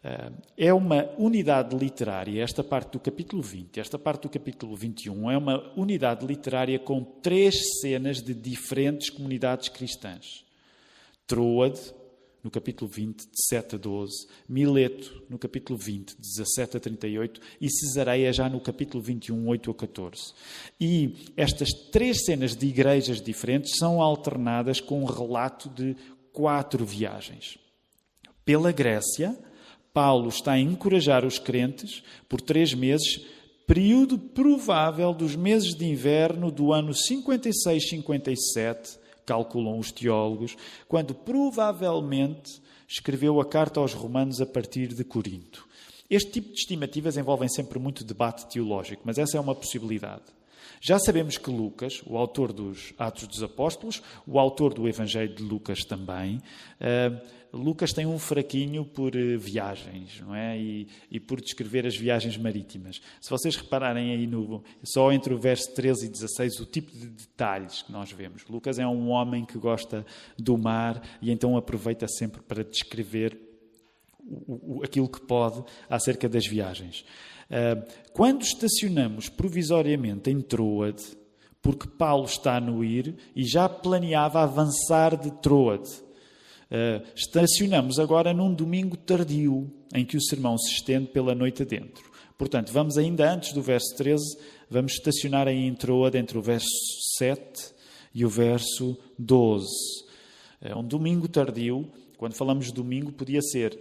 Eh, 0.06 0.30
é 0.68 0.72
uma 0.72 1.10
unidade 1.18 1.76
literária, 1.76 2.40
esta 2.40 2.62
parte 2.62 2.92
do 2.92 3.00
capítulo 3.00 3.42
20, 3.42 3.80
esta 3.80 3.98
parte 3.98 4.22
do 4.22 4.28
capítulo 4.28 4.76
21, 4.76 5.28
é 5.32 5.36
uma 5.36 5.72
unidade 5.76 6.24
literária 6.24 6.78
com 6.78 7.02
três 7.02 7.80
cenas 7.80 8.22
de 8.22 8.32
diferentes 8.32 9.10
comunidades 9.10 9.68
cristãs. 9.68 10.44
Troade, 11.26 11.80
no 12.40 12.52
capítulo 12.52 12.88
20, 12.88 13.18
de 13.18 13.46
7 13.48 13.74
a 13.74 13.78
12, 13.78 14.28
Mileto, 14.48 15.24
no 15.28 15.36
capítulo 15.40 15.76
20, 15.76 16.14
de 16.14 16.22
17 16.22 16.76
a 16.76 16.80
38, 16.80 17.40
e 17.60 17.68
Cesareia, 17.68 18.32
já 18.32 18.48
no 18.48 18.60
capítulo 18.60 19.02
21, 19.02 19.48
8 19.48 19.70
a 19.72 19.74
14. 19.74 20.32
E 20.80 21.32
estas 21.36 21.72
três 21.90 22.24
cenas 22.24 22.54
de 22.54 22.64
igrejas 22.68 23.20
diferentes 23.20 23.72
são 23.76 24.00
alternadas 24.00 24.80
com 24.80 25.02
um 25.02 25.04
relato 25.04 25.68
de 25.68 25.96
quatro 26.32 26.86
viagens. 26.86 27.58
Pela 28.44 28.70
Grécia, 28.70 29.36
Paulo 29.96 30.28
está 30.28 30.52
a 30.52 30.60
encorajar 30.60 31.24
os 31.24 31.38
crentes 31.38 32.02
por 32.28 32.38
três 32.38 32.74
meses, 32.74 33.24
período 33.66 34.18
provável 34.18 35.14
dos 35.14 35.34
meses 35.34 35.74
de 35.74 35.86
inverno 35.86 36.50
do 36.50 36.70
ano 36.70 36.92
56-57, 36.92 38.98
calculam 39.24 39.78
os 39.78 39.90
teólogos, 39.90 40.54
quando 40.86 41.14
provavelmente 41.14 42.60
escreveu 42.86 43.40
a 43.40 43.44
carta 43.46 43.80
aos 43.80 43.94
Romanos 43.94 44.38
a 44.38 44.44
partir 44.44 44.88
de 44.88 45.02
Corinto. 45.02 45.66
Este 46.10 46.30
tipo 46.30 46.52
de 46.52 46.60
estimativas 46.60 47.16
envolvem 47.16 47.48
sempre 47.48 47.78
muito 47.78 48.04
debate 48.04 48.46
teológico, 48.50 49.00
mas 49.02 49.16
essa 49.16 49.38
é 49.38 49.40
uma 49.40 49.54
possibilidade. 49.54 50.24
Já 50.78 50.98
sabemos 50.98 51.38
que 51.38 51.50
Lucas, 51.50 52.02
o 52.06 52.18
autor 52.18 52.52
dos 52.52 52.92
Atos 52.98 53.26
dos 53.26 53.42
Apóstolos, 53.42 54.02
o 54.26 54.38
autor 54.38 54.74
do 54.74 54.86
Evangelho 54.86 55.34
de 55.34 55.42
Lucas 55.42 55.86
também, 55.86 56.36
uh, 56.36 57.45
Lucas 57.56 57.92
tem 57.92 58.06
um 58.06 58.18
fraquinho 58.18 58.84
por 58.84 59.14
uh, 59.14 59.38
viagens, 59.38 60.20
não 60.20 60.34
é? 60.34 60.58
E, 60.58 60.88
e, 61.10 61.18
por 61.18 61.40
descrever 61.40 61.86
as 61.86 61.96
viagens 61.96 62.36
marítimas. 62.36 63.00
Se 63.20 63.30
vocês 63.30 63.56
repararem 63.56 64.12
aí 64.12 64.26
no, 64.26 64.62
só 64.82 65.12
entre 65.12 65.34
o 65.34 65.38
verso 65.38 65.74
13 65.74 66.06
e 66.06 66.08
16, 66.08 66.60
o 66.60 66.66
tipo 66.66 66.90
de 66.92 67.08
detalhes 67.08 67.82
que 67.82 67.92
nós 67.92 68.12
vemos. 68.12 68.44
Lucas 68.48 68.78
é 68.78 68.86
um 68.86 69.08
homem 69.08 69.44
que 69.44 69.58
gosta 69.58 70.04
do 70.38 70.56
mar 70.56 71.02
e 71.20 71.30
então 71.30 71.56
aproveita 71.56 72.06
sempre 72.08 72.40
para 72.42 72.64
descrever 72.64 73.38
o, 74.20 74.78
o, 74.78 74.84
aquilo 74.84 75.08
que 75.08 75.20
pode 75.20 75.62
acerca 75.88 76.28
das 76.28 76.46
viagens. 76.46 77.04
Ah, 77.50 77.84
quando 78.12 78.42
estacionamos 78.42 79.28
provisoriamente 79.28 80.30
em 80.30 80.40
Troade, 80.40 81.04
porque 81.62 81.88
Paulo 81.88 82.24
está 82.24 82.60
no 82.60 82.84
ir 82.84 83.16
e 83.34 83.44
já 83.44 83.68
planeava 83.68 84.42
avançar 84.42 85.16
de 85.16 85.30
Troade, 85.40 85.90
ah, 86.70 87.02
estacionamos 87.14 87.98
agora 87.98 88.32
num 88.32 88.52
domingo 88.52 88.96
tardio, 88.96 89.70
em 89.94 90.04
que 90.04 90.16
o 90.16 90.22
sermão 90.22 90.58
se 90.58 90.72
estende 90.72 91.08
pela 91.08 91.34
noite 91.34 91.62
adentro. 91.62 92.10
Portanto, 92.36 92.72
vamos 92.72 92.98
ainda 92.98 93.32
antes 93.32 93.52
do 93.52 93.62
verso 93.62 93.94
13, 93.96 94.22
vamos 94.70 94.92
estacionar 94.92 95.48
em 95.48 95.74
Troade 95.74 96.18
entre 96.18 96.36
o 96.36 96.42
verso 96.42 96.68
7 97.18 97.74
e 98.14 98.24
o 98.24 98.28
verso 98.28 98.98
12. 99.18 99.66
É 100.60 100.74
um 100.76 100.84
domingo 100.84 101.28
tardio, 101.28 101.90
quando 102.18 102.34
falamos 102.34 102.70
domingo, 102.72 103.12
podia 103.12 103.40
ser 103.40 103.78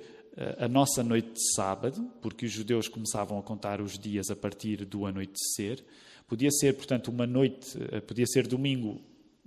a 0.58 0.68
nossa 0.68 1.02
noite 1.02 1.32
de 1.32 1.54
sábado, 1.54 2.12
porque 2.22 2.46
os 2.46 2.52
judeus 2.52 2.88
começavam 2.88 3.40
a 3.40 3.44
contar 3.44 3.80
os 3.80 3.98
dias 3.98 4.30
a 4.30 4.36
partir 4.36 4.84
do 4.86 5.06
anoitecer. 5.06 5.84
Podia 6.28 6.52
ser, 6.52 6.76
portanto, 6.76 7.08
uma 7.08 7.26
noite, 7.26 7.78
eh, 7.92 8.02
podia 8.02 8.26
ser 8.26 8.46
domingo 8.46 9.02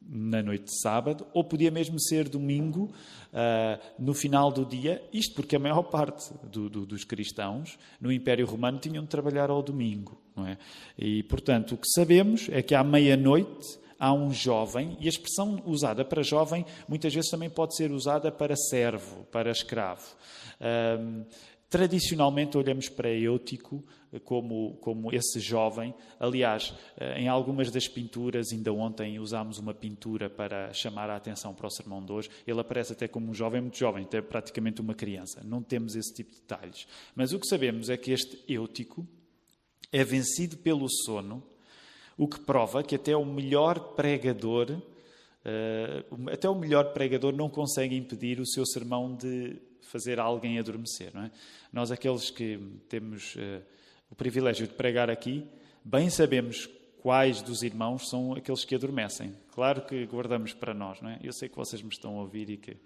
na 0.08 0.42
noite 0.42 0.64
de 0.64 0.80
sábado, 0.80 1.26
ou 1.34 1.44
podia 1.44 1.70
mesmo 1.70 2.00
ser 2.00 2.28
domingo 2.28 2.84
uh, 3.32 3.78
no 3.98 4.14
final 4.14 4.50
do 4.50 4.64
dia, 4.64 5.02
isto 5.12 5.34
porque 5.34 5.56
a 5.56 5.58
maior 5.58 5.82
parte 5.82 6.32
do, 6.44 6.70
do, 6.70 6.86
dos 6.86 7.04
cristãos 7.04 7.78
no 8.00 8.10
Império 8.10 8.46
Romano 8.46 8.78
tinham 8.78 9.02
de 9.02 9.08
trabalhar 9.10 9.50
ao 9.50 9.62
domingo. 9.62 10.18
Não 10.34 10.46
é? 10.46 10.56
E, 10.98 11.22
portanto, 11.24 11.74
o 11.74 11.76
que 11.76 11.88
sabemos 11.88 12.48
é 12.50 12.62
que 12.62 12.74
à 12.74 12.82
meia-noite 12.82 13.78
há 13.98 14.12
um 14.12 14.32
jovem, 14.32 14.96
e 15.00 15.06
a 15.06 15.08
expressão 15.08 15.60
usada 15.66 16.04
para 16.04 16.22
jovem 16.22 16.64
muitas 16.88 17.12
vezes 17.12 17.30
também 17.30 17.50
pode 17.50 17.76
ser 17.76 17.90
usada 17.90 18.30
para 18.30 18.56
servo, 18.56 19.24
para 19.32 19.50
escravo. 19.50 20.16
Um, 20.60 21.24
Tradicionalmente 21.70 22.56
olhamos 22.56 22.88
para 22.88 23.10
Eutico 23.10 23.84
como, 24.24 24.78
como 24.80 25.14
esse 25.14 25.38
jovem. 25.38 25.94
Aliás, 26.18 26.72
eh, 26.96 27.20
em 27.20 27.28
algumas 27.28 27.70
das 27.70 27.86
pinturas, 27.86 28.52
ainda 28.52 28.72
ontem 28.72 29.18
usámos 29.18 29.58
uma 29.58 29.74
pintura 29.74 30.30
para 30.30 30.72
chamar 30.72 31.10
a 31.10 31.16
atenção 31.16 31.54
para 31.54 31.66
o 31.66 31.70
sermão 31.70 32.02
de 32.02 32.10
hoje. 32.10 32.30
Ele 32.46 32.60
aparece 32.60 32.94
até 32.94 33.06
como 33.06 33.30
um 33.30 33.34
jovem 33.34 33.60
muito 33.60 33.76
jovem, 33.76 34.04
até 34.04 34.22
praticamente 34.22 34.80
uma 34.80 34.94
criança. 34.94 35.42
Não 35.44 35.62
temos 35.62 35.94
esse 35.94 36.14
tipo 36.14 36.30
de 36.30 36.40
detalhes. 36.40 36.86
Mas 37.14 37.34
o 37.34 37.38
que 37.38 37.46
sabemos 37.46 37.90
é 37.90 37.98
que 37.98 38.12
este 38.12 38.42
Eutico 38.48 39.06
é 39.92 40.02
vencido 40.02 40.56
pelo 40.56 40.88
sono, 40.88 41.42
o 42.16 42.26
que 42.26 42.40
prova 42.40 42.82
que 42.82 42.94
até 42.94 43.14
o 43.14 43.24
melhor 43.24 43.94
pregador, 43.94 44.70
uh, 44.70 46.30
até 46.30 46.48
o 46.48 46.54
melhor 46.54 46.92
pregador 46.92 47.34
não 47.34 47.48
consegue 47.48 47.94
impedir 47.94 48.40
o 48.40 48.46
seu 48.46 48.66
sermão 48.66 49.14
de 49.14 49.67
fazer 49.88 50.20
alguém 50.20 50.58
adormecer. 50.58 51.10
Não 51.14 51.24
é? 51.24 51.30
Nós, 51.72 51.90
aqueles 51.90 52.30
que 52.30 52.58
temos 52.88 53.34
uh, 53.36 53.62
o 54.10 54.14
privilégio 54.14 54.66
de 54.66 54.74
pregar 54.74 55.10
aqui, 55.10 55.44
bem 55.84 56.10
sabemos 56.10 56.68
quais 57.00 57.40
dos 57.42 57.62
irmãos 57.62 58.08
são 58.08 58.34
aqueles 58.34 58.64
que 58.64 58.74
adormecem. 58.74 59.32
Claro 59.54 59.82
que 59.82 60.06
guardamos 60.06 60.52
para 60.52 60.74
nós, 60.74 61.00
não 61.00 61.10
é? 61.10 61.18
Eu 61.22 61.32
sei 61.32 61.48
que 61.48 61.56
vocês 61.56 61.82
me 61.82 61.90
estão 61.90 62.18
a 62.18 62.22
ouvir 62.22 62.50
e 62.50 62.56
que. 62.56 62.76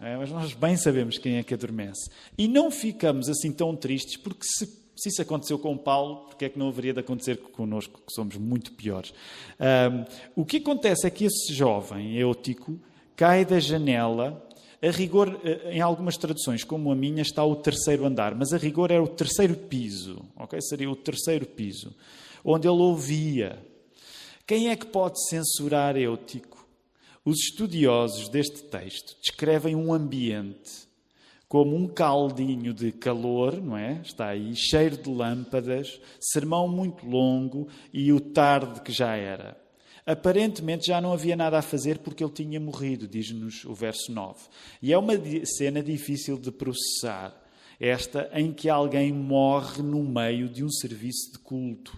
É? 0.00 0.16
Mas 0.16 0.30
nós 0.30 0.52
bem 0.52 0.76
sabemos 0.76 1.18
quem 1.18 1.36
é 1.36 1.42
que 1.42 1.54
adormece. 1.54 2.10
E 2.36 2.48
não 2.48 2.70
ficamos 2.70 3.28
assim 3.28 3.52
tão 3.52 3.76
tristes, 3.76 4.16
porque 4.16 4.44
se, 4.44 4.66
se 4.96 5.08
isso 5.08 5.22
aconteceu 5.22 5.58
com 5.58 5.76
Paulo, 5.76 6.26
porque 6.26 6.46
é 6.46 6.48
que 6.48 6.58
não 6.58 6.68
haveria 6.68 6.92
de 6.92 7.00
acontecer 7.00 7.36
connosco, 7.36 8.00
que 8.00 8.12
somos 8.12 8.36
muito 8.36 8.72
piores? 8.72 9.14
Um, 9.60 10.42
o 10.42 10.44
que 10.44 10.56
acontece 10.56 11.06
é 11.06 11.10
que 11.10 11.24
esse 11.24 11.54
jovem 11.54 12.16
eutico 12.16 12.80
cai 13.14 13.44
da 13.44 13.60
janela 13.60 14.44
a 14.82 14.90
rigor, 14.90 15.40
eh, 15.44 15.76
em 15.76 15.80
algumas 15.80 16.16
traduções, 16.16 16.64
como 16.64 16.90
a 16.90 16.94
minha, 16.94 17.22
está 17.22 17.44
o 17.44 17.54
terceiro 17.54 18.04
andar, 18.04 18.34
mas 18.34 18.52
a 18.52 18.58
rigor 18.58 18.90
era 18.90 19.02
o 19.02 19.08
terceiro 19.08 19.54
piso, 19.54 20.20
ok? 20.36 20.60
Seria 20.60 20.90
o 20.90 20.96
terceiro 20.96 21.46
piso, 21.46 21.94
onde 22.44 22.66
ele 22.66 22.80
ouvia. 22.80 23.64
Quem 24.44 24.70
é 24.70 24.76
que 24.76 24.86
pode 24.86 25.24
censurar 25.28 25.96
Eutico? 25.96 26.66
Os 27.24 27.38
estudiosos 27.38 28.28
deste 28.28 28.64
texto 28.64 29.16
descrevem 29.22 29.76
um 29.76 29.94
ambiente 29.94 30.90
como 31.48 31.76
um 31.76 31.86
caldinho 31.86 32.74
de 32.74 32.90
calor, 32.90 33.62
não 33.62 33.76
é? 33.76 34.00
Está 34.02 34.28
aí, 34.28 34.56
cheiro 34.56 34.96
de 34.96 35.08
lâmpadas, 35.08 36.00
sermão 36.18 36.66
muito 36.66 37.06
longo 37.06 37.68
e 37.92 38.12
o 38.12 38.18
tarde 38.18 38.80
que 38.80 38.90
já 38.90 39.14
era. 39.14 39.61
Aparentemente 40.04 40.86
já 40.86 41.00
não 41.00 41.12
havia 41.12 41.36
nada 41.36 41.58
a 41.58 41.62
fazer 41.62 41.98
porque 41.98 42.24
ele 42.24 42.32
tinha 42.32 42.58
morrido, 42.58 43.06
diz-nos 43.06 43.64
o 43.64 43.72
verso 43.72 44.10
9. 44.10 44.38
E 44.80 44.92
é 44.92 44.98
uma 44.98 45.14
cena 45.44 45.82
difícil 45.82 46.36
de 46.38 46.50
processar, 46.50 47.32
esta 47.78 48.28
em 48.34 48.52
que 48.52 48.68
alguém 48.68 49.12
morre 49.12 49.82
no 49.82 50.02
meio 50.02 50.48
de 50.48 50.64
um 50.64 50.70
serviço 50.70 51.32
de 51.32 51.38
culto. 51.38 51.96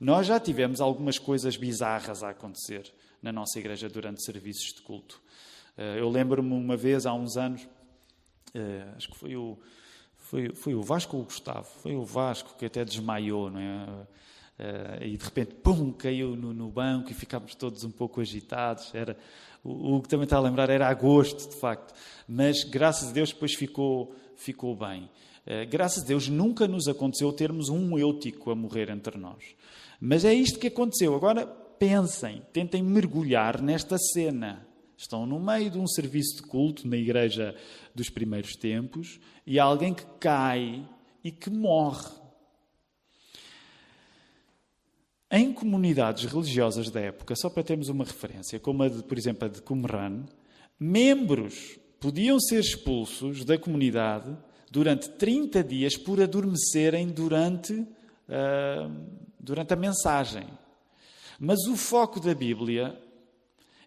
Nós 0.00 0.26
já 0.26 0.40
tivemos 0.40 0.80
algumas 0.80 1.18
coisas 1.18 1.56
bizarras 1.56 2.22
a 2.22 2.30
acontecer 2.30 2.92
na 3.22 3.32
nossa 3.32 3.58
igreja 3.58 3.88
durante 3.88 4.22
serviços 4.24 4.74
de 4.74 4.82
culto. 4.82 5.20
Eh, 5.76 6.00
eu 6.00 6.08
lembro-me 6.08 6.52
uma 6.52 6.76
vez, 6.76 7.06
há 7.06 7.12
uns 7.12 7.36
anos, 7.36 7.66
eh, 8.54 8.86
acho 8.96 9.08
que 9.08 9.16
foi 9.16 9.36
o, 9.36 9.58
foi, 10.16 10.54
foi 10.54 10.74
o 10.74 10.82
Vasco 10.82 11.16
ou 11.16 11.22
o 11.22 11.26
Gustavo? 11.26 11.66
Foi 11.82 11.94
o 11.94 12.04
Vasco 12.04 12.56
que 12.58 12.66
até 12.66 12.84
desmaiou, 12.84 13.50
não 13.50 13.60
é? 13.60 14.06
Uh, 14.58 15.04
e 15.04 15.16
de 15.18 15.24
repente, 15.24 15.54
pum, 15.56 15.92
caiu 15.92 16.34
no, 16.34 16.54
no, 16.54 16.70
banco 16.70 17.10
e 17.10 17.14
ficámos 17.14 17.54
todos 17.54 17.84
um 17.84 17.90
pouco 17.90 18.22
agitados. 18.22 18.94
Era, 18.94 19.16
o, 19.62 19.96
o, 19.96 20.02
que 20.02 20.08
também 20.08 20.24
está 20.24 20.38
a 20.38 20.40
lembrar 20.40 20.70
era 20.70 20.88
agosto, 20.88 21.50
de 21.50 21.56
facto. 21.56 21.94
Mas, 22.26 22.64
graças 22.64 23.10
a 23.10 23.12
Deus, 23.12 23.32
depois 23.32 23.54
ficou, 23.54 24.14
ficou 24.34 24.74
bem. 24.74 25.10
Uh, 25.46 25.68
graças 25.68 26.04
a 26.04 26.06
Deus, 26.06 26.28
nunca 26.28 26.66
nos 26.66 26.88
aconteceu 26.88 27.30
termos 27.32 27.68
um 27.68 27.98
eutico 27.98 28.50
a 28.50 28.54
morrer 28.54 28.88
entre 28.88 29.18
nós. 29.18 29.44
Mas 30.00 30.24
é 30.24 30.32
isto 30.32 30.58
que 30.58 30.68
aconteceu. 30.68 31.14
Agora, 31.14 31.46
pensem, 31.46 32.42
tentem 32.52 32.82
mergulhar 32.82 33.60
nesta 33.60 33.98
cena. 33.98 34.66
Estão 34.96 35.26
no 35.26 35.38
meio 35.38 35.70
de 35.70 35.78
um 35.78 35.86
serviço 35.86 36.36
de 36.36 36.42
culto 36.42 36.88
na 36.88 36.96
igreja 36.96 37.54
dos 37.94 38.08
primeiros 38.08 38.56
tempos 38.56 39.20
e 39.46 39.60
há 39.60 39.64
alguém 39.64 39.92
que 39.92 40.06
cai 40.18 40.88
e 41.22 41.30
que 41.30 41.50
morre 41.50 42.08
em 45.36 45.52
comunidades 45.52 46.24
religiosas 46.24 46.90
da 46.90 47.00
época, 47.00 47.34
só 47.36 47.50
para 47.50 47.62
termos 47.62 47.88
uma 47.88 48.04
referência, 48.04 48.58
como 48.58 48.82
a 48.82 48.88
de, 48.88 49.02
por 49.02 49.18
exemplo, 49.18 49.46
a 49.46 49.48
de 49.48 49.60
Qumran, 49.60 50.24
membros 50.78 51.78
podiam 52.00 52.38
ser 52.40 52.60
expulsos 52.60 53.44
da 53.44 53.58
comunidade 53.58 54.36
durante 54.70 55.10
30 55.10 55.64
dias 55.64 55.96
por 55.96 56.20
adormecerem 56.20 57.08
durante, 57.08 57.72
uh, 57.72 57.86
durante 59.38 59.72
a 59.72 59.76
mensagem. 59.76 60.46
Mas 61.38 61.66
o 61.66 61.76
foco 61.76 62.20
da 62.20 62.34
Bíblia 62.34 62.98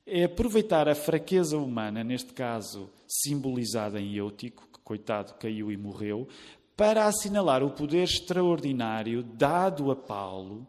é 0.05 0.23
aproveitar 0.23 0.87
a 0.87 0.95
fraqueza 0.95 1.57
humana, 1.57 2.03
neste 2.03 2.33
caso 2.33 2.89
simbolizada 3.07 3.99
em 3.99 4.15
Eutico, 4.15 4.67
que 4.73 4.79
coitado 4.83 5.35
caiu 5.35 5.71
e 5.71 5.77
morreu, 5.77 6.27
para 6.75 7.05
assinalar 7.05 7.63
o 7.63 7.71
poder 7.71 8.03
extraordinário 8.03 9.21
dado 9.21 9.91
a 9.91 9.95
Paulo 9.95 10.67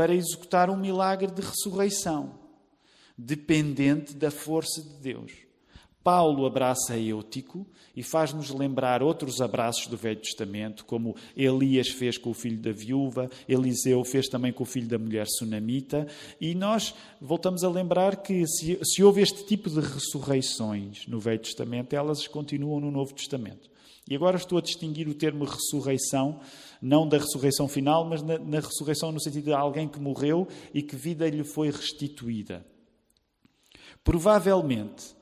para 0.00 0.14
executar 0.14 0.70
um 0.70 0.78
milagre 0.78 1.30
de 1.30 1.42
ressurreição, 1.42 2.32
dependente 3.18 4.14
da 4.14 4.30
força 4.30 4.82
de 4.82 4.94
Deus. 4.94 5.30
Paulo 6.02 6.46
abraça 6.46 6.96
Eutico 6.96 7.66
e 7.94 8.02
faz-nos 8.02 8.48
lembrar 8.48 9.02
outros 9.02 9.42
abraços 9.42 9.88
do 9.88 9.98
Velho 9.98 10.18
Testamento, 10.18 10.86
como 10.86 11.14
Elias 11.36 11.88
fez 11.88 12.16
com 12.16 12.30
o 12.30 12.34
filho 12.34 12.56
da 12.56 12.72
viúva, 12.72 13.28
Eliseu 13.46 14.02
fez 14.02 14.26
também 14.26 14.54
com 14.54 14.62
o 14.62 14.66
filho 14.66 14.88
da 14.88 14.98
mulher 14.98 15.26
sunamita, 15.28 16.06
e 16.40 16.54
nós 16.54 16.94
voltamos 17.20 17.62
a 17.62 17.68
lembrar 17.68 18.22
que 18.22 18.46
se, 18.46 18.78
se 18.82 19.02
houve 19.02 19.20
este 19.20 19.44
tipo 19.44 19.68
de 19.68 19.80
ressurreições 19.80 21.06
no 21.06 21.20
Velho 21.20 21.40
Testamento, 21.40 21.92
elas 21.92 22.26
continuam 22.26 22.80
no 22.80 22.90
Novo 22.90 23.12
Testamento. 23.12 23.68
E 24.08 24.16
agora 24.16 24.36
estou 24.36 24.58
a 24.58 24.62
distinguir 24.62 25.08
o 25.08 25.14
termo 25.14 25.44
ressurreição, 25.44 26.40
não 26.80 27.06
da 27.06 27.18
ressurreição 27.18 27.68
final, 27.68 28.04
mas 28.04 28.22
na, 28.22 28.38
na 28.38 28.60
ressurreição 28.60 29.12
no 29.12 29.20
sentido 29.20 29.44
de 29.44 29.52
alguém 29.52 29.88
que 29.88 30.00
morreu 30.00 30.48
e 30.74 30.82
que 30.82 30.96
vida 30.96 31.28
lhe 31.28 31.44
foi 31.44 31.70
restituída. 31.70 32.66
Provavelmente, 34.02 35.14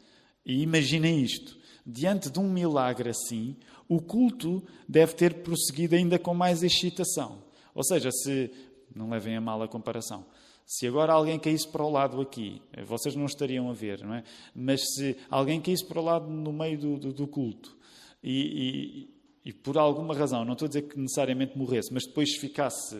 e 0.44 0.62
imaginem 0.62 1.20
isto, 1.22 1.58
diante 1.84 2.30
de 2.30 2.38
um 2.38 2.50
milagre 2.50 3.10
assim, 3.10 3.56
o 3.88 4.00
culto 4.00 4.62
deve 4.88 5.14
ter 5.14 5.42
prosseguido 5.42 5.94
ainda 5.94 6.18
com 6.18 6.32
mais 6.32 6.62
excitação. 6.62 7.42
Ou 7.74 7.84
seja, 7.84 8.10
se. 8.10 8.50
Não 8.94 9.10
levem 9.10 9.36
a 9.36 9.40
mal 9.40 9.62
a 9.62 9.68
comparação. 9.68 10.24
Se 10.66 10.86
agora 10.86 11.12
alguém 11.12 11.38
caísse 11.38 11.68
para 11.68 11.84
o 11.84 11.90
lado 11.90 12.20
aqui, 12.20 12.60
vocês 12.86 13.14
não 13.14 13.26
estariam 13.26 13.70
a 13.70 13.72
ver, 13.74 14.02
não 14.02 14.14
é? 14.14 14.24
Mas 14.54 14.80
se 14.94 15.16
alguém 15.30 15.60
caísse 15.60 15.84
para 15.84 16.00
o 16.00 16.04
lado 16.04 16.28
no 16.28 16.52
meio 16.52 16.78
do, 16.78 16.96
do, 16.98 17.12
do 17.12 17.26
culto 17.26 17.77
e, 18.22 19.08
e, 19.44 19.50
e, 19.50 19.52
por 19.52 19.78
alguma 19.78 20.14
razão, 20.14 20.44
não 20.44 20.52
estou 20.52 20.66
a 20.66 20.68
dizer 20.68 20.82
que 20.82 20.98
necessariamente 20.98 21.56
morresse, 21.56 21.92
mas 21.92 22.06
depois 22.06 22.34
ficasse 22.36 22.96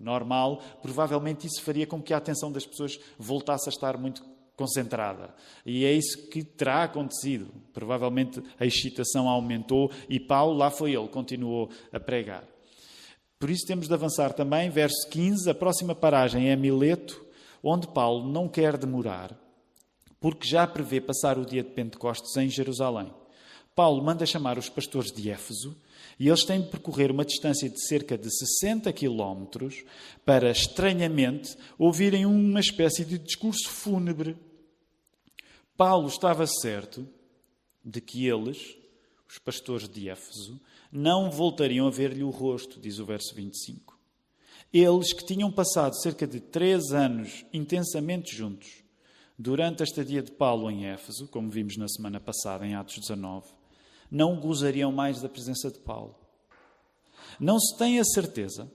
normal, 0.00 0.60
provavelmente 0.80 1.46
isso 1.46 1.62
faria 1.62 1.86
com 1.86 2.00
que 2.02 2.14
a 2.14 2.16
atenção 2.16 2.50
das 2.50 2.66
pessoas 2.66 2.98
voltasse 3.18 3.68
a 3.68 3.72
estar 3.72 3.98
muito 3.98 4.22
concentrada. 4.56 5.34
E 5.64 5.84
é 5.84 5.92
isso 5.92 6.28
que 6.28 6.44
terá 6.44 6.84
acontecido. 6.84 7.48
Provavelmente 7.72 8.42
a 8.58 8.66
excitação 8.66 9.28
aumentou 9.28 9.90
e 10.08 10.20
Paulo, 10.20 10.56
lá 10.56 10.70
foi 10.70 10.94
ele, 10.94 11.08
continuou 11.08 11.68
a 11.92 11.98
pregar. 11.98 12.44
Por 13.38 13.50
isso 13.50 13.66
temos 13.66 13.88
de 13.88 13.94
avançar 13.94 14.32
também, 14.32 14.70
verso 14.70 15.08
15, 15.10 15.50
a 15.50 15.54
próxima 15.54 15.96
paragem 15.96 16.50
é 16.50 16.54
Mileto, 16.54 17.26
onde 17.62 17.88
Paulo 17.88 18.30
não 18.30 18.48
quer 18.48 18.76
demorar, 18.76 19.36
porque 20.20 20.46
já 20.46 20.64
prevê 20.64 21.00
passar 21.00 21.36
o 21.38 21.44
dia 21.44 21.64
de 21.64 21.70
Pentecostes 21.70 22.36
em 22.36 22.48
Jerusalém. 22.48 23.12
Paulo 23.74 24.02
manda 24.02 24.26
chamar 24.26 24.58
os 24.58 24.68
pastores 24.68 25.10
de 25.10 25.30
Éfeso 25.30 25.76
e 26.18 26.28
eles 26.28 26.44
têm 26.44 26.60
de 26.60 26.68
percorrer 26.68 27.10
uma 27.10 27.24
distância 27.24 27.68
de 27.68 27.80
cerca 27.86 28.18
de 28.18 28.28
60 28.30 28.92
quilómetros 28.92 29.82
para, 30.24 30.50
estranhamente, 30.50 31.56
ouvirem 31.78 32.26
uma 32.26 32.60
espécie 32.60 33.04
de 33.04 33.18
discurso 33.18 33.68
fúnebre. 33.68 34.36
Paulo 35.76 36.06
estava 36.08 36.46
certo 36.46 37.08
de 37.84 38.00
que 38.00 38.26
eles, 38.26 38.76
os 39.28 39.38
pastores 39.38 39.88
de 39.88 40.08
Éfeso, 40.08 40.60
não 40.90 41.30
voltariam 41.30 41.86
a 41.86 41.90
ver-lhe 41.90 42.22
o 42.22 42.30
rosto, 42.30 42.78
diz 42.78 42.98
o 42.98 43.06
verso 43.06 43.34
25. 43.34 43.98
Eles 44.72 45.12
que 45.12 45.24
tinham 45.24 45.50
passado 45.50 45.94
cerca 46.00 46.26
de 46.26 46.40
três 46.40 46.92
anos 46.92 47.44
intensamente 47.52 48.36
juntos, 48.36 48.82
durante 49.38 49.82
a 49.82 49.84
estadia 49.84 50.22
de 50.22 50.30
Paulo 50.30 50.70
em 50.70 50.86
Éfeso, 50.86 51.26
como 51.28 51.50
vimos 51.50 51.76
na 51.76 51.88
semana 51.88 52.20
passada, 52.20 52.66
em 52.66 52.74
Atos 52.74 52.98
19, 53.00 53.61
não 54.12 54.38
gozariam 54.38 54.92
mais 54.92 55.22
da 55.22 55.28
presença 55.28 55.70
de 55.70 55.78
Paulo. 55.78 56.14
Não 57.40 57.58
se 57.58 57.78
tem 57.78 57.98
a 57.98 58.04
certeza 58.04 58.70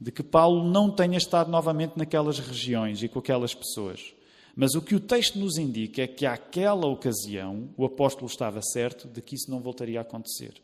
de 0.00 0.12
que 0.12 0.22
Paulo 0.22 0.70
não 0.70 0.88
tenha 0.90 1.18
estado 1.18 1.50
novamente 1.50 1.94
naquelas 1.96 2.38
regiões 2.38 3.02
e 3.02 3.08
com 3.08 3.18
aquelas 3.18 3.52
pessoas. 3.52 4.14
Mas 4.54 4.74
o 4.76 4.80
que 4.80 4.94
o 4.94 5.00
texto 5.00 5.38
nos 5.38 5.58
indica 5.58 6.02
é 6.02 6.06
que, 6.06 6.24
àquela 6.24 6.86
ocasião, 6.86 7.68
o 7.76 7.84
apóstolo 7.84 8.26
estava 8.26 8.62
certo 8.62 9.08
de 9.08 9.20
que 9.20 9.34
isso 9.34 9.50
não 9.50 9.60
voltaria 9.60 9.98
a 9.98 10.02
acontecer. 10.02 10.54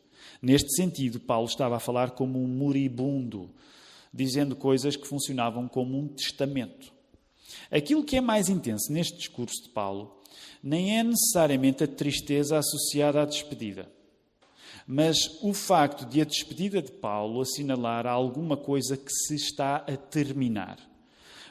Neste 0.41 0.73
sentido, 0.75 1.19
Paulo 1.19 1.47
estava 1.47 1.75
a 1.75 1.81
falar 1.81 2.11
como 2.11 2.41
um 2.41 2.47
moribundo, 2.47 3.49
dizendo 4.13 4.55
coisas 4.55 4.95
que 4.95 5.07
funcionavam 5.07 5.67
como 5.67 5.99
um 5.99 6.07
testamento. 6.07 6.93
Aquilo 7.69 8.05
que 8.05 8.15
é 8.15 8.21
mais 8.21 8.47
intenso 8.47 8.91
neste 8.91 9.17
discurso 9.17 9.63
de 9.63 9.69
Paulo 9.69 10.22
nem 10.63 10.97
é 10.97 11.03
necessariamente 11.03 11.83
a 11.83 11.87
tristeza 11.87 12.57
associada 12.57 13.21
à 13.21 13.25
despedida, 13.25 13.91
mas 14.87 15.17
o 15.41 15.53
facto 15.53 16.05
de 16.05 16.21
a 16.21 16.25
despedida 16.25 16.81
de 16.81 16.91
Paulo 16.91 17.41
assinalar 17.41 18.07
alguma 18.07 18.55
coisa 18.55 18.95
que 18.95 19.11
se 19.11 19.35
está 19.35 19.77
a 19.77 19.97
terminar. 19.97 20.77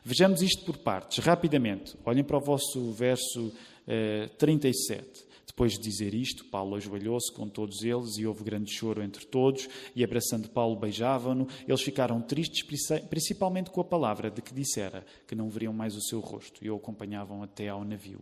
Vejamos 0.04 0.42
isto 0.42 0.64
por 0.64 0.78
partes, 0.78 1.24
rapidamente. 1.24 1.96
Olhem 2.04 2.24
para 2.24 2.36
o 2.36 2.40
vosso 2.40 2.90
verso 2.90 3.52
eh, 3.86 4.28
37. 4.38 5.32
Depois 5.46 5.72
de 5.74 5.80
dizer 5.80 6.14
isto, 6.14 6.46
Paulo 6.46 6.76
ajoelhou-se 6.76 7.30
com 7.30 7.46
todos 7.46 7.82
eles 7.82 8.16
e 8.16 8.26
houve 8.26 8.42
grande 8.42 8.72
choro 8.72 9.02
entre 9.02 9.26
todos, 9.26 9.68
e 9.94 10.02
abraçando 10.02 10.48
Paulo 10.48 10.74
beijavam-no. 10.74 11.46
Eles 11.68 11.82
ficaram 11.82 12.20
tristes, 12.22 12.64
principalmente 13.08 13.70
com 13.70 13.80
a 13.80 13.84
palavra 13.84 14.30
de 14.30 14.40
que 14.40 14.54
dissera 14.54 15.04
que 15.28 15.34
não 15.34 15.50
veriam 15.50 15.72
mais 15.72 15.94
o 15.94 16.00
seu 16.00 16.20
rosto, 16.20 16.64
e 16.64 16.70
o 16.70 16.76
acompanhavam 16.76 17.42
até 17.42 17.68
ao 17.68 17.84
navio. 17.84 18.20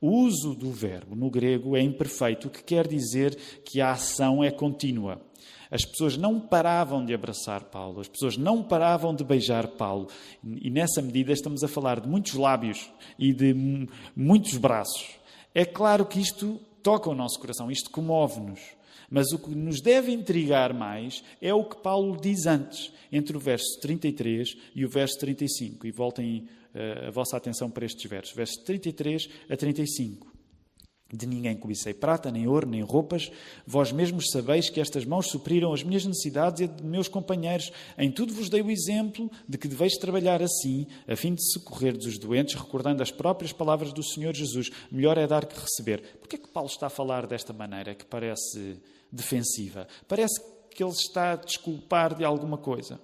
O 0.00 0.10
uso 0.10 0.54
do 0.54 0.70
verbo 0.70 1.16
no 1.16 1.28
grego 1.28 1.76
é 1.76 1.82
imperfeito, 1.82 2.46
o 2.46 2.50
que 2.50 2.62
quer 2.62 2.86
dizer 2.86 3.34
que 3.64 3.80
a 3.80 3.92
ação 3.92 4.44
é 4.44 4.50
contínua. 4.50 5.20
As 5.70 5.84
pessoas 5.84 6.16
não 6.16 6.40
paravam 6.40 7.04
de 7.04 7.12
abraçar 7.12 7.64
Paulo, 7.64 8.00
as 8.00 8.08
pessoas 8.08 8.36
não 8.36 8.62
paravam 8.62 9.14
de 9.14 9.24
beijar 9.24 9.66
Paulo. 9.68 10.08
E 10.44 10.70
nessa 10.70 11.02
medida 11.02 11.32
estamos 11.32 11.62
a 11.62 11.68
falar 11.68 12.00
de 12.00 12.08
muitos 12.08 12.34
lábios 12.34 12.90
e 13.18 13.32
de 13.32 13.54
muitos 14.16 14.56
braços. 14.56 15.18
É 15.54 15.64
claro 15.64 16.06
que 16.06 16.20
isto 16.20 16.60
toca 16.82 17.10
o 17.10 17.14
nosso 17.14 17.38
coração, 17.38 17.70
isto 17.70 17.90
comove-nos. 17.90 18.77
Mas 19.10 19.32
o 19.32 19.38
que 19.38 19.50
nos 19.54 19.80
deve 19.80 20.12
intrigar 20.12 20.74
mais 20.74 21.24
é 21.40 21.52
o 21.52 21.64
que 21.64 21.76
Paulo 21.76 22.20
diz 22.20 22.46
antes, 22.46 22.92
entre 23.10 23.36
o 23.36 23.40
verso 23.40 23.80
33 23.80 24.56
e 24.74 24.84
o 24.84 24.88
verso 24.88 25.18
35. 25.18 25.86
E 25.86 25.90
voltem 25.90 26.46
uh, 26.74 27.08
a 27.08 27.10
vossa 27.10 27.36
atenção 27.36 27.70
para 27.70 27.86
estes 27.86 28.08
versos, 28.08 28.34
versos 28.34 28.62
33 28.64 29.28
a 29.48 29.56
35. 29.56 30.38
De 31.10 31.26
ninguém 31.26 31.56
cobicei 31.56 31.94
prata, 31.94 32.30
nem 32.30 32.46
ouro, 32.46 32.68
nem 32.68 32.82
roupas. 32.82 33.32
Vós 33.66 33.90
mesmos 33.90 34.26
sabeis 34.30 34.68
que 34.68 34.78
estas 34.78 35.06
mãos 35.06 35.28
supriram 35.28 35.72
as 35.72 35.82
minhas 35.82 36.04
necessidades 36.04 36.60
e 36.60 36.64
a 36.64 36.66
de 36.66 36.84
meus 36.84 37.08
companheiros. 37.08 37.72
Em 37.96 38.12
tudo 38.12 38.34
vos 38.34 38.50
dei 38.50 38.60
o 38.60 38.70
exemplo 38.70 39.30
de 39.48 39.56
que 39.56 39.66
deveis 39.66 39.94
trabalhar 39.94 40.42
assim, 40.42 40.86
a 41.06 41.16
fim 41.16 41.34
de 41.34 41.42
socorrer 41.50 41.96
os 41.96 42.18
doentes, 42.18 42.56
recordando 42.56 43.02
as 43.02 43.10
próprias 43.10 43.54
palavras 43.54 43.90
do 43.90 44.02
Senhor 44.02 44.36
Jesus. 44.36 44.68
Melhor 44.92 45.16
é 45.16 45.26
dar 45.26 45.46
que 45.46 45.58
receber. 45.58 46.02
Por 46.20 46.28
que 46.28 46.36
é 46.36 46.38
que 46.38 46.48
Paulo 46.48 46.68
está 46.68 46.88
a 46.88 46.90
falar 46.90 47.26
desta 47.26 47.54
maneira 47.54 47.94
que 47.94 48.04
parece 48.04 48.78
defensiva? 49.10 49.86
Parece 50.06 50.40
que 50.70 50.82
ele 50.82 50.92
está 50.92 51.32
a 51.32 51.36
desculpar 51.36 52.14
de 52.14 52.24
alguma 52.24 52.58
coisa. 52.58 53.00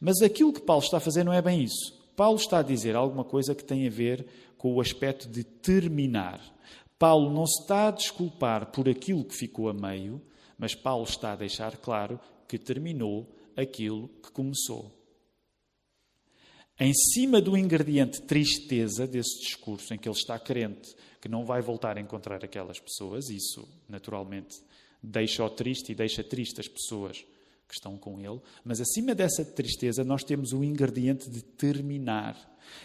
Mas 0.00 0.20
aquilo 0.22 0.52
que 0.52 0.60
Paulo 0.60 0.82
está 0.82 0.96
a 0.96 1.00
fazer 1.00 1.24
não 1.24 1.32
é 1.32 1.40
bem 1.40 1.62
isso. 1.62 1.94
Paulo 2.16 2.36
está 2.36 2.58
a 2.58 2.62
dizer 2.62 2.96
alguma 2.96 3.24
coisa 3.24 3.54
que 3.54 3.64
tem 3.64 3.86
a 3.86 3.90
ver 3.90 4.26
com 4.56 4.74
o 4.74 4.80
aspecto 4.80 5.28
de 5.28 5.44
terminar. 5.44 6.40
Paulo 6.98 7.30
não 7.30 7.46
se 7.46 7.62
está 7.62 7.88
a 7.88 7.90
desculpar 7.90 8.72
por 8.72 8.88
aquilo 8.88 9.24
que 9.24 9.36
ficou 9.36 9.68
a 9.68 9.74
meio, 9.74 10.20
mas 10.58 10.74
Paulo 10.74 11.04
está 11.04 11.32
a 11.32 11.36
deixar 11.36 11.76
claro 11.76 12.18
que 12.48 12.58
terminou 12.58 13.30
aquilo 13.54 14.08
que 14.22 14.30
começou. 14.32 14.95
Em 16.78 16.92
cima 16.92 17.40
do 17.40 17.56
ingrediente 17.56 18.20
tristeza 18.20 19.06
desse 19.06 19.40
discurso, 19.40 19.94
em 19.94 19.98
que 19.98 20.08
ele 20.08 20.16
está 20.16 20.38
crente 20.38 20.94
que 21.20 21.28
não 21.28 21.44
vai 21.44 21.62
voltar 21.62 21.96
a 21.96 22.00
encontrar 22.00 22.44
aquelas 22.44 22.78
pessoas, 22.78 23.30
isso 23.30 23.66
naturalmente 23.88 24.56
deixa-o 25.02 25.48
triste 25.48 25.92
e 25.92 25.94
deixa 25.94 26.22
triste 26.22 26.60
as 26.60 26.68
pessoas 26.68 27.24
que 27.66 27.74
estão 27.74 27.96
com 27.96 28.20
ele, 28.20 28.40
mas 28.64 28.80
acima 28.80 29.14
dessa 29.14 29.44
tristeza 29.44 30.04
nós 30.04 30.22
temos 30.22 30.52
o 30.52 30.62
ingrediente 30.62 31.28
de 31.28 31.42
terminar. 31.42 32.36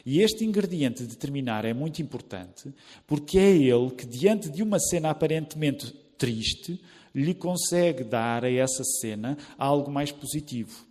E 0.06 0.22
este 0.22 0.46
ingrediente 0.46 1.06
de 1.06 1.18
terminar 1.18 1.66
é 1.66 1.74
muito 1.74 2.02
importante 2.02 2.74
porque 3.06 3.38
é 3.38 3.52
ele 3.52 3.92
que, 3.92 4.06
diante 4.06 4.50
de 4.50 4.64
uma 4.64 4.80
cena 4.80 5.10
aparentemente 5.10 5.92
triste, 6.18 6.80
lhe 7.14 7.34
consegue 7.34 8.04
dar 8.04 8.46
a 8.46 8.52
essa 8.52 8.84
cena 9.02 9.38
algo 9.58 9.92
mais 9.92 10.12
positivo. 10.12 10.86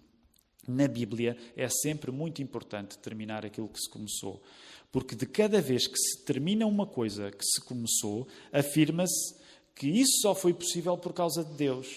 Na 0.70 0.86
Bíblia 0.86 1.36
é 1.56 1.68
sempre 1.68 2.10
muito 2.10 2.40
importante 2.40 2.96
terminar 2.98 3.44
aquilo 3.44 3.68
que 3.68 3.80
se 3.80 3.90
começou, 3.90 4.40
porque 4.92 5.16
de 5.16 5.26
cada 5.26 5.60
vez 5.60 5.86
que 5.86 5.98
se 5.98 6.24
termina 6.24 6.66
uma 6.66 6.86
coisa 6.86 7.30
que 7.30 7.44
se 7.44 7.60
começou, 7.60 8.28
afirma-se 8.52 9.34
que 9.74 9.88
isso 9.88 10.20
só 10.22 10.34
foi 10.34 10.54
possível 10.54 10.96
por 10.96 11.12
causa 11.12 11.44
de 11.44 11.54
Deus. 11.54 11.88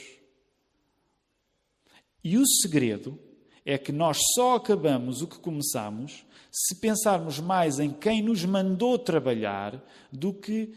E 2.23 2.37
o 2.37 2.47
segredo 2.47 3.19
é 3.65 3.77
que 3.77 3.91
nós 3.91 4.17
só 4.33 4.55
acabamos 4.55 5.21
o 5.21 5.27
que 5.27 5.37
começamos 5.37 6.25
se 6.51 6.75
pensarmos 6.75 7.39
mais 7.39 7.79
em 7.79 7.91
quem 7.91 8.21
nos 8.21 8.43
mandou 8.45 8.97
trabalhar 8.97 9.83
do 10.11 10.33
que 10.33 10.73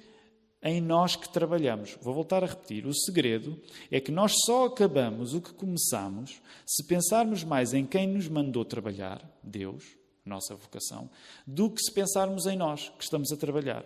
em 0.62 0.80
nós 0.80 1.16
que 1.16 1.28
trabalhamos. 1.28 1.96
Vou 2.00 2.14
voltar 2.14 2.42
a 2.42 2.46
repetir. 2.46 2.86
O 2.86 2.94
segredo 2.94 3.60
é 3.90 4.00
que 4.00 4.10
nós 4.10 4.34
só 4.44 4.66
acabamos 4.66 5.34
o 5.34 5.40
que 5.40 5.52
começamos 5.52 6.40
se 6.64 6.84
pensarmos 6.84 7.44
mais 7.44 7.72
em 7.72 7.84
quem 7.86 8.06
nos 8.06 8.28
mandou 8.28 8.64
trabalhar, 8.64 9.24
Deus, 9.42 9.96
nossa 10.24 10.54
vocação, 10.54 11.08
do 11.46 11.70
que 11.70 11.80
se 11.80 11.92
pensarmos 11.92 12.46
em 12.46 12.56
nós 12.56 12.88
que 12.90 13.04
estamos 13.04 13.30
a 13.32 13.36
trabalhar. 13.36 13.84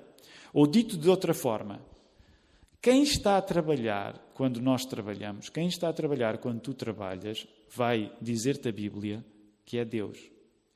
Ou 0.52 0.66
dito 0.66 0.96
de 0.96 1.08
outra 1.08 1.34
forma, 1.34 1.80
quem 2.80 3.02
está 3.02 3.36
a 3.36 3.42
trabalhar 3.42 4.18
quando 4.34 4.60
nós 4.60 4.86
trabalhamos, 4.86 5.50
quem 5.50 5.68
está 5.68 5.90
a 5.90 5.92
trabalhar 5.92 6.38
quando 6.38 6.60
tu 6.60 6.72
trabalhas, 6.72 7.46
vai 7.68 8.10
dizer-te 8.22 8.68
a 8.68 8.72
Bíblia 8.72 9.24
que 9.66 9.78
é 9.78 9.84
Deus. 9.84 10.18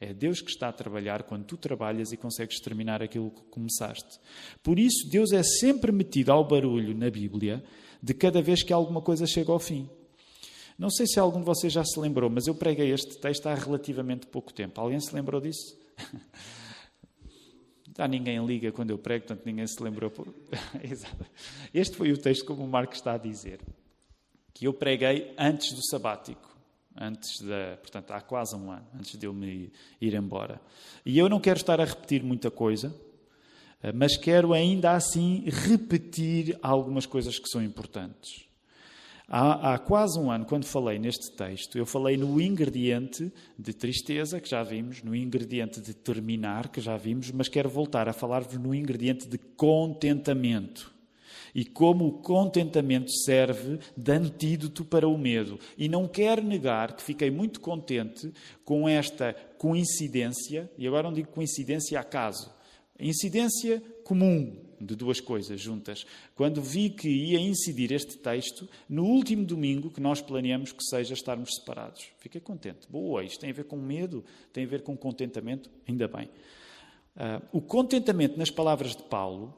É 0.01 0.13
Deus 0.13 0.41
que 0.41 0.51
está 0.51 0.69
a 0.69 0.73
trabalhar 0.73 1.23
quando 1.23 1.45
tu 1.45 1.57
trabalhas 1.57 2.13
e 2.13 2.17
consegues 2.17 2.61
terminar 2.61 3.03
aquilo 3.03 3.31
que 3.31 3.43
começaste. 3.45 4.19
Por 4.63 4.79
isso, 4.79 5.09
Deus 5.09 5.33
é 5.33 5.43
sempre 5.43 5.93
metido 5.93 6.31
ao 6.31 6.47
barulho 6.47 6.95
na 6.97 7.09
Bíblia 7.09 7.65
de 8.03 8.13
cada 8.13 8.43
vez 8.43 8.63
que 8.63 8.73
alguma 8.73 9.01
coisa 9.01 9.27
chega 9.27 9.51
ao 9.51 9.59
fim. 9.59 9.89
Não 10.79 10.91
sei 10.91 11.07
se 11.07 11.21
algum 11.21 11.39
de 11.39 11.47
vocês 11.47 11.73
já 11.73 11.85
se 11.85 11.99
lembrou, 11.99 12.29
mas 12.29 12.47
eu 12.47 12.55
preguei 12.55 12.93
este 12.93 13.17
texto 13.19 13.47
há 13.47 13.55
relativamente 13.55 14.27
pouco 14.27 14.53
tempo. 14.53 14.81
Alguém 14.81 15.01
se 15.01 15.15
lembrou 15.15 15.41
disso? 15.41 15.79
Já 17.97 18.09
ninguém 18.09 18.45
liga 18.45 18.73
quando 18.73 18.91
eu 18.91 18.99
prego, 18.99 19.25
portanto 19.25 19.47
ninguém 19.47 19.67
se 19.69 19.81
lembrou. 19.81 20.13
este 21.73 21.97
foi 21.97 22.11
o 22.11 22.19
texto, 22.19 22.45
como 22.45 22.65
o 22.65 22.69
Marco 22.69 22.93
está 22.93 23.13
a 23.13 23.19
dizer, 23.19 23.61
que 24.53 24.67
eu 24.67 24.75
preguei 24.75 25.33
antes 25.39 25.73
do 25.73 25.87
sabático, 25.87 26.54
antes 26.97 27.41
da, 27.41 27.77
portanto, 27.79 28.11
há 28.13 28.21
quase 28.21 28.55
um 28.57 28.71
ano, 28.71 28.87
antes 28.95 29.19
de 29.19 29.27
eu 29.27 29.33
me 29.33 29.73
ir 30.01 30.15
embora. 30.15 30.61
E 31.05 31.19
eu 31.19 31.29
não 31.29 31.41
quero 31.41 31.59
estar 31.59 31.81
a 31.81 31.85
repetir 31.85 32.23
muita 32.23 32.51
coisa, 32.51 32.95
eh, 33.83 33.93
mas 33.93 34.17
quero 34.17 34.53
ainda 34.53 34.93
assim 34.93 35.45
repetir 35.47 36.59
algumas 36.63 37.07
coisas 37.07 37.39
que 37.39 37.49
são 37.49 37.63
importantes. 37.63 38.47
Há, 39.27 39.75
há, 39.75 39.79
quase 39.79 40.19
um 40.19 40.31
ano, 40.31 40.45
quando 40.45 40.67
falei 40.67 40.99
neste 40.99 41.33
texto, 41.33 41.79
eu 41.79 41.87
falei 41.87 42.17
no 42.17 42.41
ingrediente 42.41 43.33
de 43.59 43.73
tristeza, 43.73 44.39
que 44.39 44.49
já 44.49 44.63
vimos, 44.63 45.03
no 45.03 45.17
ingrediente 45.17 45.81
de 45.81 45.95
terminar, 45.95 46.69
que 46.69 46.81
já 46.81 46.97
vimos, 46.97 47.31
mas 47.31 47.49
quero 47.49 47.69
voltar 47.69 48.09
a 48.09 48.13
falar-vos 48.13 48.59
no 48.59 48.75
ingrediente 48.75 49.27
de 49.27 49.39
contentamento. 49.39 50.94
E 51.55 51.65
como 51.65 52.07
o 52.07 52.13
contentamento 52.13 53.13
serve 53.25 53.79
de 53.97 54.13
antídoto 54.13 54.85
para 54.85 55.07
o 55.07 55.17
medo. 55.17 55.59
E 55.79 55.89
não 55.89 56.09
quero 56.09 56.43
negar 56.43 56.97
que 56.97 57.03
fiquei 57.03 57.31
muito 57.31 57.61
contente 57.61 58.33
com 58.65 58.89
esta 58.89 59.33
coincidência, 59.57 60.71
e 60.77 60.87
agora 60.87 61.05
não 61.05 61.15
digo 61.15 61.29
coincidência 61.29 62.01
acaso, 62.01 62.53
incidência 62.99 63.83
comum 64.05 64.65
de 64.81 64.95
duas 64.95 65.21
coisas 65.21 65.61
juntas. 65.61 66.07
Quando 66.35 66.61
vi 66.61 66.91
que 66.91 67.09
ia 67.09 67.41
incidir 67.41 67.93
este 67.93 68.19
texto 68.19 68.69
no 68.89 69.05
último 69.05 69.45
domingo 69.45 69.91
que 69.91 70.01
nós 70.01 70.21
planeamos 70.21 70.73
que 70.73 70.85
seja 70.85 71.15
estarmos 71.15 71.55
separados. 71.55 72.07
Fiquei 72.19 72.41
contente. 72.41 72.87
Boa, 72.89 73.25
isto 73.25 73.41
tem 73.41 73.51
a 73.51 73.55
ver 73.55 73.65
com 73.65 73.77
medo, 73.77 74.25
tem 74.53 74.65
a 74.65 74.69
ver 74.69 74.83
com 74.83 74.97
contentamento, 74.97 75.71
ainda 75.89 76.07
bem. 76.07 76.29
Uh, 77.17 77.43
o 77.53 77.61
contentamento, 77.61 78.37
nas 78.37 78.51
palavras 78.51 78.97
de 78.97 79.03
Paulo, 79.05 79.55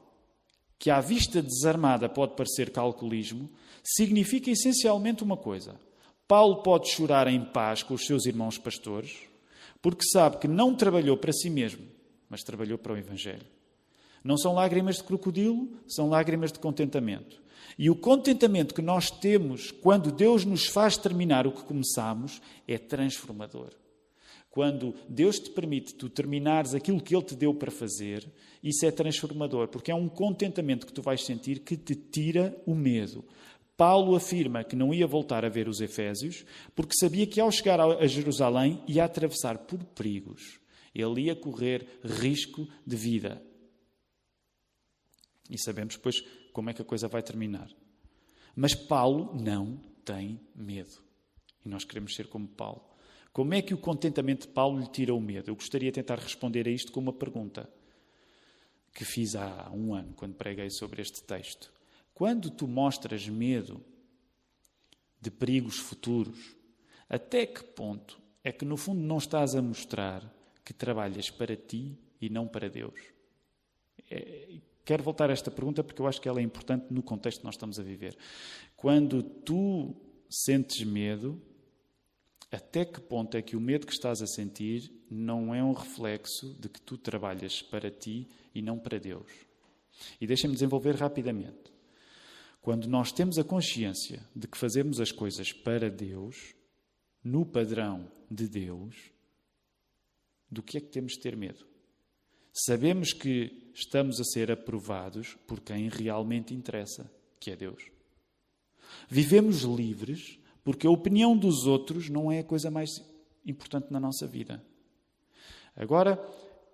que 0.79 0.89
à 0.89 0.99
vista 1.01 1.41
desarmada 1.41 2.07
pode 2.07 2.35
parecer 2.35 2.71
calculismo, 2.71 3.49
significa 3.83 4.51
essencialmente 4.51 5.23
uma 5.23 5.37
coisa. 5.37 5.79
Paulo 6.27 6.61
pode 6.61 6.89
chorar 6.89 7.27
em 7.27 7.43
paz 7.43 7.81
com 7.81 7.93
os 7.93 8.05
seus 8.05 8.25
irmãos 8.25 8.57
pastores, 8.57 9.17
porque 9.81 10.05
sabe 10.11 10.37
que 10.37 10.47
não 10.47 10.75
trabalhou 10.75 11.17
para 11.17 11.31
si 11.31 11.49
mesmo, 11.49 11.85
mas 12.29 12.43
trabalhou 12.43 12.77
para 12.77 12.93
o 12.93 12.97
Evangelho. 12.97 13.45
Não 14.23 14.37
são 14.37 14.53
lágrimas 14.53 14.97
de 14.97 15.03
crocodilo, 15.03 15.69
são 15.87 16.09
lágrimas 16.09 16.51
de 16.51 16.59
contentamento. 16.59 17.41
E 17.77 17.89
o 17.89 17.95
contentamento 17.95 18.73
que 18.73 18.81
nós 18.81 19.09
temos 19.09 19.71
quando 19.71 20.11
Deus 20.11 20.43
nos 20.43 20.65
faz 20.65 20.97
terminar 20.97 21.47
o 21.47 21.51
que 21.51 21.63
começamos 21.63 22.41
é 22.67 22.77
transformador. 22.77 23.69
Quando 24.57 24.95
Deus 25.07 25.37
te 25.37 25.51
permite 25.51 25.93
tu 25.93 26.09
terminares 26.09 26.73
aquilo 26.73 26.99
que 26.99 27.15
Ele 27.15 27.23
te 27.23 27.35
deu 27.35 27.53
para 27.53 27.69
fazer, 27.69 28.27
isso 28.63 28.87
é 28.87 28.89
transformador, 28.89 29.67
porque 29.67 29.91
é 29.91 29.93
um 29.93 30.09
contentamento 30.09 30.87
que 30.87 30.91
tu 30.91 30.99
vais 30.99 31.23
sentir 31.23 31.59
que 31.59 31.77
te 31.77 31.93
tira 31.93 32.59
o 32.65 32.73
medo. 32.73 33.23
Paulo 33.77 34.15
afirma 34.15 34.63
que 34.63 34.75
não 34.75 34.91
ia 34.91 35.05
voltar 35.05 35.45
a 35.45 35.47
ver 35.47 35.67
os 35.67 35.79
Efésios, 35.79 36.43
porque 36.75 36.97
sabia 36.99 37.27
que 37.27 37.39
ao 37.39 37.51
chegar 37.51 37.79
a 37.79 38.07
Jerusalém 38.07 38.81
ia 38.87 39.05
atravessar 39.05 39.59
por 39.59 39.77
perigos. 39.83 40.59
Ele 40.91 41.25
ia 41.25 41.35
correr 41.35 41.87
risco 42.03 42.67
de 42.83 42.95
vida. 42.95 43.39
E 45.51 45.61
sabemos 45.61 45.97
depois 45.97 46.19
como 46.51 46.71
é 46.71 46.73
que 46.73 46.81
a 46.81 46.85
coisa 46.85 47.07
vai 47.07 47.21
terminar. 47.21 47.69
Mas 48.55 48.73
Paulo 48.73 49.39
não 49.39 49.79
tem 50.03 50.41
medo. 50.55 50.97
E 51.63 51.69
nós 51.69 51.83
queremos 51.83 52.15
ser 52.15 52.25
como 52.25 52.47
Paulo. 52.47 52.96
Como 53.37 53.53
é 53.53 53.61
que 53.61 53.71
o 53.71 53.77
contentamento 53.77 54.47
de 54.47 54.51
Paulo 54.51 54.79
lhe 54.79 54.87
tira 54.87 55.13
o 55.13 55.21
medo? 55.21 55.51
Eu 55.51 55.55
gostaria 55.55 55.91
de 55.91 56.01
tentar 56.01 56.17
responder 56.17 56.67
a 56.67 56.71
isto 56.71 56.91
com 56.91 56.99
uma 56.99 57.13
pergunta. 57.13 57.69
que 58.91 59.05
fiz 59.05 59.35
há 59.35 59.69
um 59.71 59.93
ano, 59.93 60.11
quando 60.15 60.33
preguei 60.33 60.71
sobre 60.71 61.03
este 61.03 61.21
texto. 61.21 61.71
Quando 62.15 62.49
tu 62.49 62.67
mostras 62.67 63.29
medo 63.29 63.79
de 65.21 65.29
perigos 65.29 65.77
futuros, 65.77 66.55
até 67.07 67.45
que 67.45 67.63
ponto 67.63 68.19
é 68.43 68.51
que, 68.51 68.65
no 68.65 68.75
fundo, 68.75 69.01
não 69.01 69.19
estás 69.19 69.53
a 69.53 69.61
mostrar 69.61 70.27
que 70.65 70.73
trabalhas 70.73 71.29
para 71.29 71.55
ti 71.55 71.95
e 72.19 72.31
não 72.31 72.47
para 72.47 72.67
Deus? 72.67 72.99
É, 74.09 74.55
quero 74.83 75.03
voltar 75.03 75.29
a 75.29 75.33
esta 75.33 75.51
pergunta 75.51 75.83
porque 75.83 76.01
eu 76.01 76.07
acho 76.07 76.19
que 76.19 76.27
ela 76.27 76.39
é 76.39 76.43
importante 76.43 76.87
no 76.89 77.03
contexto 77.03 77.41
que 77.41 77.45
nós 77.45 77.53
estamos 77.53 77.79
a 77.79 77.83
viver. 77.83 78.17
Quando 78.75 79.21
tu 79.21 79.95
sentes 80.27 80.83
medo, 80.83 81.39
até 82.51 82.85
que 82.85 83.01
ponto 83.01 83.35
é 83.35 83.41
que 83.41 83.55
o 83.55 83.61
medo 83.61 83.85
que 83.85 83.93
estás 83.93 84.21
a 84.21 84.27
sentir 84.27 84.91
não 85.09 85.53
é 85.53 85.61
um 85.61 85.73
reflexo 85.73 86.53
de 86.59 86.69
que 86.69 86.81
tu 86.81 86.97
trabalhas 86.97 87.61
para 87.61 87.91
ti 87.91 88.27
e 88.55 88.61
não 88.61 88.79
para 88.79 88.97
Deus? 88.97 89.31
E 90.21 90.25
deixem-me 90.25 90.53
desenvolver 90.53 90.95
rapidamente. 90.95 91.71
Quando 92.61 92.87
nós 92.87 93.11
temos 93.11 93.37
a 93.37 93.43
consciência 93.43 94.25
de 94.35 94.47
que 94.47 94.57
fazemos 94.57 94.99
as 94.99 95.11
coisas 95.11 95.51
para 95.51 95.89
Deus, 95.89 96.55
no 97.23 97.45
padrão 97.45 98.09
de 98.29 98.47
Deus, 98.47 99.11
do 100.49 100.63
que 100.63 100.77
é 100.77 100.81
que 100.81 100.87
temos 100.87 101.13
de 101.13 101.19
ter 101.19 101.35
medo? 101.35 101.65
Sabemos 102.53 103.13
que 103.13 103.71
estamos 103.73 104.19
a 104.19 104.23
ser 104.23 104.51
aprovados 104.51 105.35
por 105.45 105.59
quem 105.59 105.89
realmente 105.89 106.53
interessa, 106.53 107.11
que 107.39 107.51
é 107.51 107.55
Deus. 107.55 107.91
Vivemos 109.09 109.61
livres 109.61 110.39
porque 110.67 110.85
a 110.85 110.91
opinião 110.91 111.37
dos 111.37 111.65
outros 111.65 112.09
não 112.09 112.29
é 112.29 112.39
a 112.39 112.43
coisa 112.43 112.69
mais 112.69 113.01
importante 113.45 113.87
na 113.89 114.01
nossa 114.01 114.27
vida. 114.27 114.61
Agora, 115.73 116.17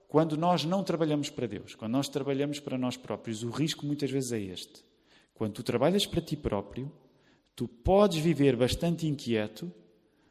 quando 0.07 0.35
nós 0.35 0.65
não 0.65 0.83
trabalhamos 0.83 1.29
para 1.29 1.45
Deus, 1.45 1.75
quando 1.75 1.91
nós 1.91 2.09
trabalhamos 2.09 2.59
para 2.59 2.75
nós 2.75 2.97
próprios, 2.97 3.43
o 3.43 3.51
risco 3.51 3.85
muitas 3.85 4.09
vezes 4.09 4.31
é 4.31 4.39
este. 4.39 4.83
Quando 5.35 5.53
tu 5.53 5.61
trabalhas 5.61 6.07
para 6.07 6.21
ti 6.21 6.35
próprio, 6.35 6.91
tu 7.55 7.67
podes 7.67 8.17
viver 8.17 8.55
bastante 8.55 9.05
inquieto 9.05 9.71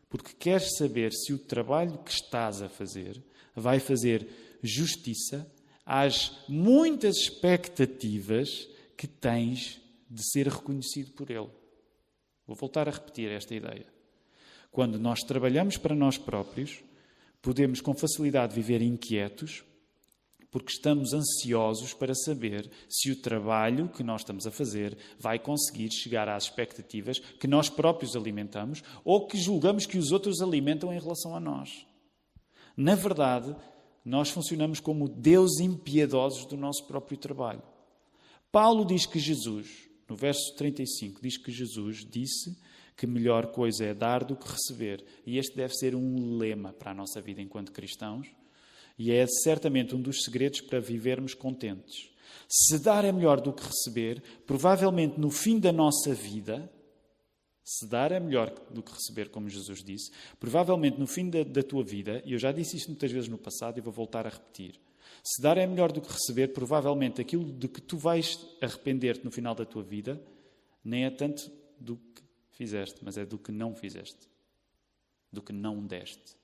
porque 0.09 0.33
queres 0.37 0.77
saber 0.77 1.13
se 1.13 1.33
o 1.33 1.39
trabalho 1.39 1.99
que 1.99 2.11
estás 2.11 2.63
a 2.63 2.69
fazer 2.69 3.23
vai 3.55 3.79
fazer 3.79 4.27
justiça 4.61 5.49
às 5.87 6.37
muitas 6.49 7.15
expectativas 7.15 8.69
que 8.97 9.07
tens 9.07 9.81
de 10.11 10.29
ser 10.33 10.49
reconhecido 10.49 11.13
por 11.13 11.31
Ele. 11.31 11.62
Vou 12.47 12.57
voltar 12.57 12.89
a 12.89 12.93
repetir 12.93 13.31
esta 13.31 13.55
ideia. 13.55 13.87
Quando 14.71 14.99
nós 14.99 15.21
trabalhamos 15.21 15.77
para 15.77 15.95
nós 15.95 16.19
próprios, 16.19 16.83
podemos 17.41 17.81
com 17.81 17.95
facilidade 17.95 18.55
viver 18.55 18.83
inquietos 18.83 19.65
porque 20.53 20.71
estamos 20.71 21.15
ansiosos 21.15 21.95
para 21.95 22.15
saber 22.15 22.71
se 22.87 23.11
o 23.11 23.17
trabalho 23.17 23.89
que 23.89 24.05
nós 24.05 24.21
estamos 24.21 24.47
a 24.47 24.51
fazer 24.51 24.97
vai 25.19 25.39
conseguir 25.39 25.91
chegar 25.91 26.29
às 26.29 26.45
expectativas 26.45 27.19
que 27.19 27.49
nós 27.49 27.71
próprios 27.71 28.15
alimentamos 28.15 28.85
ou 29.03 29.27
que 29.27 29.39
julgamos 29.39 29.87
que 29.87 29.97
os 29.97 30.13
outros 30.13 30.43
alimentam 30.43 30.93
em 30.93 31.01
relação 31.01 31.35
a 31.35 31.41
nós. 31.41 31.87
Na 32.77 32.95
verdade, 32.95 33.57
nós 34.05 34.29
funcionamos 34.29 34.79
como 34.79 35.09
Deus 35.09 35.59
impiedosos 35.59 36.45
do 36.45 36.57
nosso 36.57 36.87
próprio 36.87 37.17
trabalho. 37.17 37.63
Paulo 38.51 38.85
diz 38.85 39.07
que 39.07 39.19
Jesus, 39.19 39.89
no 40.13 40.17
verso 40.17 40.55
35, 40.57 41.23
diz 41.23 41.39
que 41.39 41.51
Jesus 41.51 42.05
disse 42.05 42.55
que 42.95 43.07
melhor 43.07 43.47
coisa 43.47 43.87
é 43.87 43.95
dar 43.95 44.23
do 44.23 44.37
que 44.37 44.47
receber. 44.47 45.03
E 45.25 45.39
este 45.39 45.57
deve 45.57 45.73
ser 45.75 45.95
um 45.95 46.37
lema 46.37 46.71
para 46.75 46.91
a 46.91 46.95
nossa 46.95 47.19
vida 47.19 47.41
enquanto 47.41 47.73
cristãos 47.73 48.29
e 48.99 49.11
é 49.11 49.27
certamente 49.27 49.95
um 49.95 50.03
dos 50.03 50.23
segredos 50.23 50.61
para 50.61 50.81
vivermos 50.81 51.33
contentes. 51.33 52.11
Se 52.47 52.79
dar 52.79 53.07
é 53.07 53.11
melhor 53.11 53.41
do 53.41 53.55
que 53.55 53.63
receber, 53.65 54.23
provavelmente 54.47 55.19
no 55.19 55.31
fim 55.31 55.59
da 55.59 55.73
nossa 55.73 56.13
vida, 56.13 56.71
se 57.65 57.89
dar 57.89 58.13
é 58.13 58.21
melhor 58.21 58.51
do 58.69 58.83
que 58.83 58.93
receber, 58.93 59.31
como 59.31 59.49
Jesus 59.49 59.83
disse, 59.83 60.11
provavelmente 60.39 61.01
no 61.01 61.07
fim 61.07 61.31
da, 61.31 61.43
da 61.43 61.63
tua 61.63 61.83
vida, 61.83 62.23
e 62.27 62.35
eu 62.35 62.39
já 62.39 62.53
disse 62.53 62.77
isto 62.77 62.89
muitas 62.89 63.11
vezes 63.11 63.31
no 63.31 63.39
passado 63.39 63.79
e 63.79 63.81
vou 63.81 63.93
voltar 63.95 64.27
a 64.27 64.31
repetir, 64.31 64.79
se 65.23 65.41
dar 65.41 65.57
é 65.57 65.67
melhor 65.67 65.93
do 65.93 66.01
que 66.01 66.13
receber, 66.13 66.49
provavelmente 66.49 67.21
aquilo 67.21 67.45
de 67.45 67.69
que 67.69 67.81
tu 67.81 67.97
vais 67.97 68.39
arrepender-te 68.61 69.25
no 69.25 69.31
final 69.31 69.55
da 69.55 69.65
tua 69.65 69.83
vida, 69.83 70.21
nem 70.85 71.05
é 71.05 71.11
tanto 71.11 71.51
do 71.79 71.97
que 71.97 72.23
fizeste, 72.51 72.99
mas 73.03 73.17
é 73.17 73.25
do 73.25 73.39
que 73.39 73.53
não 73.53 73.75
fizeste, 73.75 74.29
do 75.31 75.41
que 75.41 75.53
não 75.53 75.87
deste. 75.87 76.37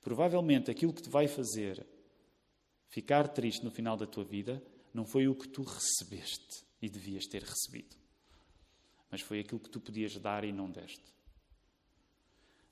Provavelmente 0.00 0.70
aquilo 0.70 0.92
que 0.92 1.02
te 1.02 1.08
vai 1.08 1.28
fazer 1.28 1.86
ficar 2.88 3.28
triste 3.28 3.64
no 3.64 3.70
final 3.70 3.96
da 3.96 4.06
tua 4.06 4.24
vida 4.24 4.62
não 4.92 5.04
foi 5.04 5.28
o 5.28 5.34
que 5.34 5.46
tu 5.46 5.62
recebeste 5.62 6.64
e 6.82 6.88
devias 6.88 7.26
ter 7.26 7.42
recebido, 7.42 7.96
mas 9.08 9.20
foi 9.20 9.38
aquilo 9.38 9.60
que 9.60 9.70
tu 9.70 9.80
podias 9.80 10.16
dar 10.16 10.44
e 10.44 10.52
não 10.52 10.68
deste. 10.68 11.16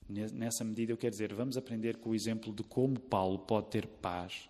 Nessa 0.08 0.64
medida, 0.64 0.92
eu 0.92 0.96
quero 0.96 1.10
dizer, 1.10 1.34
vamos 1.34 1.56
aprender 1.56 1.96
com 1.96 2.10
o 2.10 2.14
exemplo 2.14 2.52
de 2.52 2.62
como 2.62 2.98
Paulo 2.98 3.40
pode 3.40 3.70
ter 3.70 3.86
paz 3.86 4.48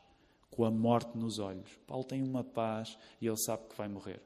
com 0.57 0.64
a 0.64 0.71
morte 0.71 1.16
nos 1.19 1.38
olhos. 1.38 1.69
Paulo 1.87 2.03
tem 2.03 2.23
uma 2.23 2.42
paz 2.42 2.97
e 3.21 3.27
ele 3.27 3.37
sabe 3.37 3.69
que 3.69 3.77
vai 3.77 3.88
morrer. 3.88 4.23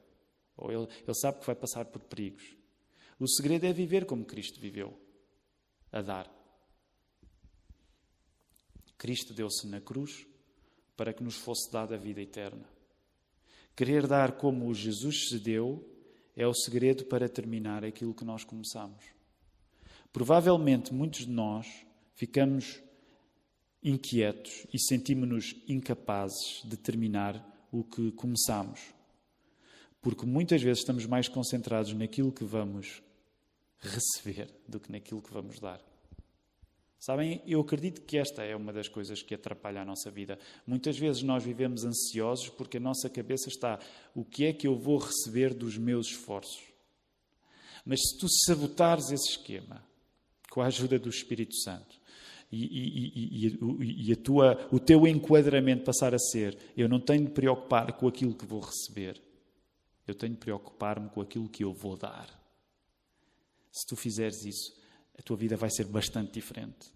Ou 0.55 0.71
ele, 0.71 0.87
ele 1.03 1.13
sabe 1.13 1.39
que 1.39 1.45
vai 1.45 1.55
passar 1.55 1.85
por 1.85 2.01
perigos. 2.01 2.55
O 3.19 3.27
segredo 3.27 3.65
é 3.65 3.73
viver 3.73 4.05
como 4.05 4.23
Cristo 4.23 4.59
viveu, 4.59 4.97
a 5.91 6.01
dar. 6.01 6.31
Cristo 8.97 9.33
deu-se 9.33 9.67
na 9.67 9.81
cruz 9.81 10.25
para 10.95 11.13
que 11.13 11.23
nos 11.23 11.35
fosse 11.35 11.69
dada 11.69 11.95
a 11.95 11.97
vida 11.97 12.21
eterna. 12.21 12.63
Querer 13.75 14.07
dar 14.07 14.37
como 14.37 14.73
Jesus 14.73 15.29
se 15.29 15.39
deu 15.39 15.85
é 16.35 16.47
o 16.47 16.53
segredo 16.53 17.05
para 17.05 17.27
terminar 17.27 17.83
aquilo 17.83 18.13
que 18.13 18.23
nós 18.23 18.43
começamos. 18.43 19.03
Provavelmente 20.13 20.93
muitos 20.93 21.25
de 21.25 21.31
nós 21.31 21.67
ficamos 22.13 22.81
inquietos 23.83 24.65
e 24.73 24.79
sentimos-nos 24.79 25.55
incapazes 25.67 26.61
de 26.63 26.77
terminar 26.77 27.47
o 27.71 27.83
que 27.83 28.11
começamos. 28.11 28.81
Porque 30.01 30.25
muitas 30.25 30.61
vezes 30.61 30.79
estamos 30.79 31.05
mais 31.05 31.27
concentrados 31.27 31.93
naquilo 31.93 32.31
que 32.31 32.43
vamos 32.43 33.01
receber 33.79 34.49
do 34.67 34.79
que 34.79 34.91
naquilo 34.91 35.21
que 35.21 35.33
vamos 35.33 35.59
dar. 35.59 35.81
Sabem, 36.99 37.41
eu 37.47 37.59
acredito 37.61 38.01
que 38.01 38.17
esta 38.17 38.43
é 38.43 38.55
uma 38.55 38.71
das 38.71 38.87
coisas 38.87 39.23
que 39.23 39.33
atrapalha 39.33 39.81
a 39.81 39.85
nossa 39.85 40.11
vida. 40.11 40.37
Muitas 40.67 40.99
vezes 40.99 41.23
nós 41.23 41.43
vivemos 41.43 41.83
ansiosos 41.83 42.49
porque 42.49 42.77
a 42.77 42.79
nossa 42.79 43.09
cabeça 43.09 43.49
está: 43.49 43.79
o 44.13 44.23
que 44.23 44.45
é 44.45 44.53
que 44.53 44.67
eu 44.67 44.75
vou 44.75 44.99
receber 44.99 45.51
dos 45.51 45.79
meus 45.79 46.07
esforços? 46.07 46.61
Mas 47.83 47.99
se 48.01 48.19
tu 48.19 48.27
sabotares 48.45 49.09
esse 49.09 49.31
esquema, 49.31 49.83
com 50.51 50.61
a 50.61 50.67
ajuda 50.67 50.99
do 50.99 51.09
Espírito 51.09 51.55
Santo, 51.55 51.99
e, 52.51 53.47
e, 53.47 54.09
e, 54.09 54.11
a 54.11 54.15
tua, 54.17 54.67
o 54.71 54.79
teu 54.79 55.07
enquadramento 55.07 55.85
passar 55.85 56.13
a 56.13 56.19
ser: 56.19 56.57
eu 56.75 56.89
não 56.89 56.99
tenho 56.99 57.25
de 57.25 57.31
preocupar 57.31 57.93
com 57.93 58.07
aquilo 58.07 58.35
que 58.35 58.45
vou 58.45 58.59
receber, 58.59 59.21
eu 60.05 60.13
tenho 60.13 60.33
de 60.33 60.39
preocupar-me 60.39 61.09
com 61.09 61.21
aquilo 61.21 61.47
que 61.47 61.63
eu 61.63 61.73
vou 61.73 61.95
dar. 61.95 62.27
Se 63.71 63.87
tu 63.87 63.95
fizeres 63.95 64.43
isso, 64.43 64.75
a 65.17 65.21
tua 65.21 65.37
vida 65.37 65.55
vai 65.55 65.69
ser 65.69 65.85
bastante 65.85 66.33
diferente. 66.33 66.91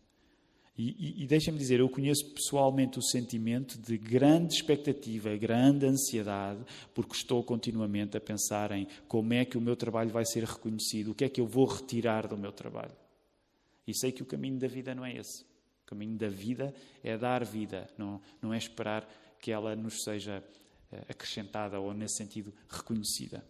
E, 0.77 0.89
e, 0.89 1.23
e 1.23 1.27
deixa-me 1.27 1.57
dizer, 1.57 1.79
eu 1.79 1.87
conheço 1.87 2.33
pessoalmente 2.33 2.99
o 2.99 3.01
sentimento 3.01 3.79
de 3.79 3.97
grande 3.97 4.55
expectativa, 4.55 5.33
grande 5.37 5.85
ansiedade, 5.85 6.59
porque 6.93 7.15
estou 7.15 7.41
continuamente 7.45 8.17
a 8.17 8.19
pensar 8.19 8.73
em 8.73 8.85
como 9.07 9.33
é 9.33 9.45
que 9.45 9.57
o 9.57 9.61
meu 9.61 9.77
trabalho 9.77 10.09
vai 10.09 10.25
ser 10.25 10.43
reconhecido, 10.43 11.11
o 11.11 11.15
que 11.15 11.23
é 11.23 11.29
que 11.29 11.39
eu 11.39 11.47
vou 11.47 11.65
retirar 11.65 12.27
do 12.27 12.37
meu 12.37 12.51
trabalho. 12.51 13.04
E 13.87 13.93
sei 13.93 14.11
que 14.11 14.23
o 14.23 14.25
caminho 14.25 14.59
da 14.59 14.67
vida 14.67 14.95
não 14.95 15.05
é 15.05 15.15
esse. 15.15 15.43
O 15.83 15.85
caminho 15.85 16.17
da 16.17 16.27
vida 16.27 16.73
é 17.03 17.17
dar 17.17 17.45
vida, 17.45 17.87
não, 17.97 18.19
não 18.41 18.53
é 18.53 18.57
esperar 18.57 19.07
que 19.39 19.51
ela 19.51 19.75
nos 19.75 20.03
seja 20.03 20.43
eh, 20.91 21.05
acrescentada 21.09 21.79
ou, 21.79 21.93
nesse 21.93 22.17
sentido, 22.17 22.53
reconhecida. 22.67 23.45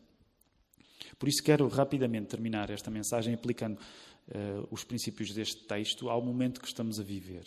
Por 1.18 1.30
isso, 1.30 1.44
quero 1.44 1.68
rapidamente 1.68 2.28
terminar 2.28 2.70
esta 2.70 2.92
mensagem 2.92 3.34
aplicando 3.34 3.78
uh, 3.78 4.68
os 4.72 4.84
princípios 4.84 5.34
deste 5.34 5.64
texto 5.66 6.10
ao 6.10 6.22
momento 6.22 6.60
que 6.60 6.68
estamos 6.68 7.00
a 7.00 7.04
viver. 7.04 7.46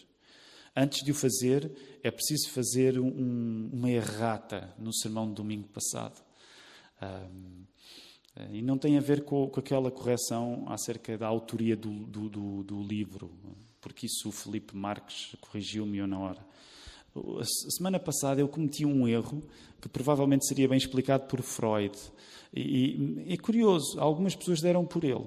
Antes 0.77 1.05
de 1.05 1.11
o 1.11 1.15
fazer, 1.15 1.71
é 2.03 2.11
preciso 2.11 2.51
fazer 2.51 2.99
um, 2.99 3.71
uma 3.73 3.91
errata 3.91 4.73
no 4.79 4.95
sermão 4.95 5.27
do 5.27 5.35
domingo 5.35 5.69
passado. 5.69 6.23
Um, 7.03 7.65
e 8.53 8.63
não 8.63 8.79
tem 8.79 8.97
a 8.97 9.01
ver 9.01 9.25
com, 9.25 9.49
com, 9.49 9.61
aquela 9.61 9.91
correção 9.91 10.65
acerca 10.69 11.17
da 11.17 11.27
autoria 11.27 11.77
do, 11.77 11.91
do, 11.91 12.29
do, 12.29 12.63
do 12.63 12.83
livro, 12.83 13.31
porque 13.81 14.07
isso 14.07 14.29
o 14.29 14.33
Felipe 14.33 14.77
Marques 14.77 15.37
corrigiu-me 15.41 16.07
na 16.07 16.19
hora. 16.19 16.47
A 17.17 17.45
semana 17.77 17.99
passada 17.99 18.41
eu 18.41 18.49
cometi 18.49 18.85
um 18.85 19.09
erro 19.09 19.43
que 19.81 19.89
provavelmente 19.89 20.47
seria 20.47 20.69
bem 20.69 20.79
explicado 20.79 21.27
por 21.27 21.43
Freud. 21.43 21.97
E, 22.55 23.25
e 23.27 23.33
é 23.33 23.37
curioso, 23.37 23.99
algumas 23.99 24.35
pessoas 24.35 24.61
deram 24.61 24.85
por 24.85 25.05
ele. 25.05 25.25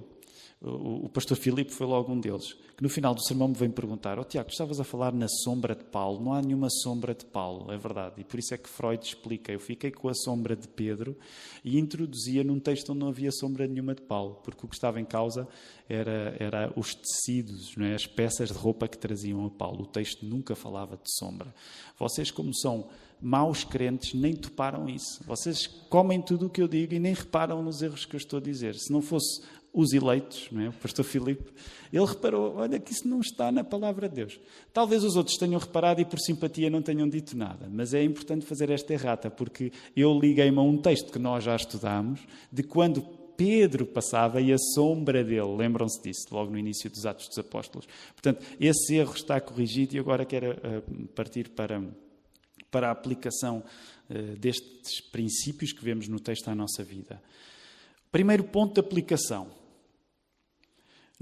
O, 0.63 1.09
pastor 1.09 1.37
Filipe 1.37 1.71
foi 1.71 1.87
logo 1.87 2.11
um 2.13 2.19
deles, 2.19 2.53
que 2.77 2.83
no 2.83 2.89
final 2.89 3.15
do 3.15 3.23
sermão 3.23 3.47
me 3.47 3.55
vem 3.55 3.71
perguntar: 3.71 4.19
oh, 4.19 4.23
Tiago, 4.23 4.49
tu 4.49 4.51
estavas 4.51 4.79
a 4.79 4.83
falar 4.83 5.11
na 5.11 5.27
sombra 5.27 5.75
de 5.75 5.83
Paulo. 5.83 6.23
Não 6.23 6.33
há 6.33 6.41
nenhuma 6.41 6.69
sombra 6.69 7.15
de 7.15 7.25
Paulo, 7.25 7.71
é 7.71 7.77
verdade. 7.77 8.21
E 8.21 8.23
por 8.23 8.39
isso 8.39 8.53
é 8.53 8.57
que 8.59 8.69
Freud 8.69 9.03
explica. 9.03 9.51
Eu 9.51 9.59
fiquei 9.59 9.89
com 9.89 10.07
a 10.07 10.13
sombra 10.13 10.55
de 10.55 10.67
Pedro 10.67 11.17
e 11.65 11.79
introduzia 11.79 12.43
num 12.43 12.59
texto 12.59 12.91
onde 12.91 12.99
não 12.99 13.07
havia 13.07 13.31
sombra 13.31 13.65
nenhuma 13.65 13.95
de 13.95 14.03
Paulo, 14.03 14.39
porque 14.43 14.63
o 14.63 14.69
que 14.69 14.75
estava 14.75 15.01
em 15.01 15.05
causa 15.05 15.47
era, 15.89 16.35
era 16.39 16.71
os 16.75 16.93
tecidos, 16.93 17.75
não 17.75 17.87
é? 17.87 17.95
as 17.95 18.05
peças 18.05 18.49
de 18.49 18.57
roupa 18.57 18.87
que 18.87 18.99
traziam 18.99 19.43
a 19.43 19.49
Paulo. 19.49 19.83
O 19.83 19.87
texto 19.87 20.23
nunca 20.23 20.53
falava 20.53 20.95
de 20.95 21.11
sombra. 21.17 21.51
Vocês, 21.97 22.29
como 22.29 22.53
são 22.53 22.87
maus 23.21 23.63
crentes, 23.63 24.13
nem 24.13 24.35
toparam 24.35 24.89
isso. 24.89 25.23
Vocês 25.25 25.67
comem 25.67 26.21
tudo 26.21 26.47
o 26.47 26.49
que 26.49 26.61
eu 26.61 26.67
digo 26.67 26.93
e 26.93 26.99
nem 26.99 27.13
reparam 27.13 27.61
nos 27.61 27.81
erros 27.81 28.05
que 28.05 28.15
eu 28.15 28.17
estou 28.17 28.37
a 28.37 28.41
dizer. 28.41 28.73
Se 28.75 28.91
não 28.91 29.01
fosse 29.01 29.41
os 29.73 29.93
eleitos, 29.93 30.49
é? 30.53 30.69
o 30.69 30.73
pastor 30.73 31.05
Filipe, 31.05 31.51
ele 31.91 32.05
reparou, 32.05 32.55
olha 32.55 32.79
que 32.79 32.91
isso 32.91 33.07
não 33.07 33.21
está 33.21 33.51
na 33.51 33.63
palavra 33.63 34.09
de 34.09 34.15
Deus. 34.15 34.39
Talvez 34.73 35.03
os 35.03 35.15
outros 35.15 35.37
tenham 35.37 35.59
reparado 35.59 36.01
e 36.01 36.05
por 36.05 36.19
simpatia 36.19 36.69
não 36.69 36.81
tenham 36.81 37.07
dito 37.07 37.37
nada, 37.37 37.69
mas 37.71 37.93
é 37.93 38.03
importante 38.03 38.45
fazer 38.45 38.69
esta 38.69 38.93
errata, 38.93 39.29
porque 39.29 39.71
eu 39.95 40.17
liguei-me 40.17 40.57
a 40.57 40.61
um 40.61 40.77
texto 40.77 41.11
que 41.11 41.19
nós 41.19 41.43
já 41.43 41.55
estudámos, 41.55 42.19
de 42.51 42.63
quando 42.63 43.01
Pedro 43.37 43.85
passava 43.85 44.41
e 44.41 44.53
a 44.53 44.57
sombra 44.75 45.23
dele, 45.23 45.55
lembram-se 45.57 46.01
disso, 46.03 46.27
logo 46.31 46.51
no 46.51 46.57
início 46.57 46.89
dos 46.89 47.05
Atos 47.05 47.27
dos 47.27 47.39
Apóstolos. 47.39 47.87
Portanto, 48.13 48.45
esse 48.59 48.95
erro 48.95 49.13
está 49.13 49.39
corrigido 49.39 49.95
e 49.95 49.99
agora 49.99 50.25
quero 50.25 50.51
uh, 50.51 51.07
partir 51.15 51.49
para, 51.49 51.81
para 52.69 52.89
a 52.89 52.91
aplicação 52.91 53.63
uh, 54.09 54.37
destes 54.37 55.01
princípios 55.11 55.71
que 55.71 55.83
vemos 55.83 56.07
no 56.07 56.19
texto 56.19 56.49
à 56.49 56.55
nossa 56.55 56.83
vida. 56.83 57.21
Primeiro 58.11 58.43
ponto 58.43 58.73
de 58.73 58.79
aplicação 58.81 59.60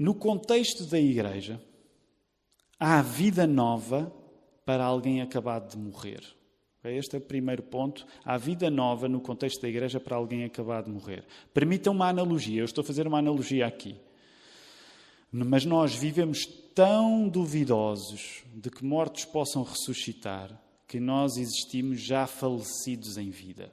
no 0.00 0.14
contexto 0.14 0.86
da 0.86 0.98
igreja, 0.98 1.60
há 2.78 3.02
vida 3.02 3.46
nova 3.46 4.10
para 4.64 4.82
alguém 4.82 5.20
acabado 5.20 5.70
de 5.70 5.76
morrer. 5.76 6.22
Este 6.82 7.16
é 7.16 7.18
o 7.18 7.22
primeiro 7.22 7.62
ponto. 7.62 8.06
Há 8.24 8.38
vida 8.38 8.70
nova 8.70 9.06
no 9.10 9.20
contexto 9.20 9.60
da 9.60 9.68
igreja 9.68 10.00
para 10.00 10.16
alguém 10.16 10.42
acabado 10.42 10.86
de 10.86 10.90
morrer. 10.92 11.26
Permitam 11.52 11.92
uma 11.92 12.08
analogia. 12.08 12.62
Eu 12.62 12.64
estou 12.64 12.80
a 12.80 12.86
fazer 12.86 13.06
uma 13.06 13.18
analogia 13.18 13.66
aqui. 13.66 13.94
Mas 15.30 15.66
nós 15.66 15.94
vivemos 15.94 16.46
tão 16.74 17.28
duvidosos 17.28 18.42
de 18.54 18.70
que 18.70 18.82
mortos 18.82 19.26
possam 19.26 19.62
ressuscitar 19.62 20.58
que 20.88 20.98
nós 20.98 21.36
existimos 21.36 22.00
já 22.00 22.26
falecidos 22.26 23.18
em 23.18 23.28
vida. 23.28 23.70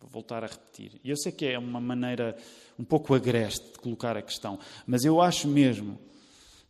Vou 0.00 0.08
voltar 0.08 0.44
a 0.44 0.46
repetir. 0.46 1.00
E 1.02 1.10
eu 1.10 1.16
sei 1.16 1.32
que 1.32 1.46
é 1.46 1.58
uma 1.58 1.80
maneira 1.80 2.36
um 2.78 2.84
pouco 2.84 3.14
agreste 3.14 3.72
de 3.72 3.78
colocar 3.78 4.16
a 4.16 4.22
questão, 4.22 4.58
mas 4.86 5.04
eu 5.04 5.20
acho 5.20 5.48
mesmo, 5.48 5.98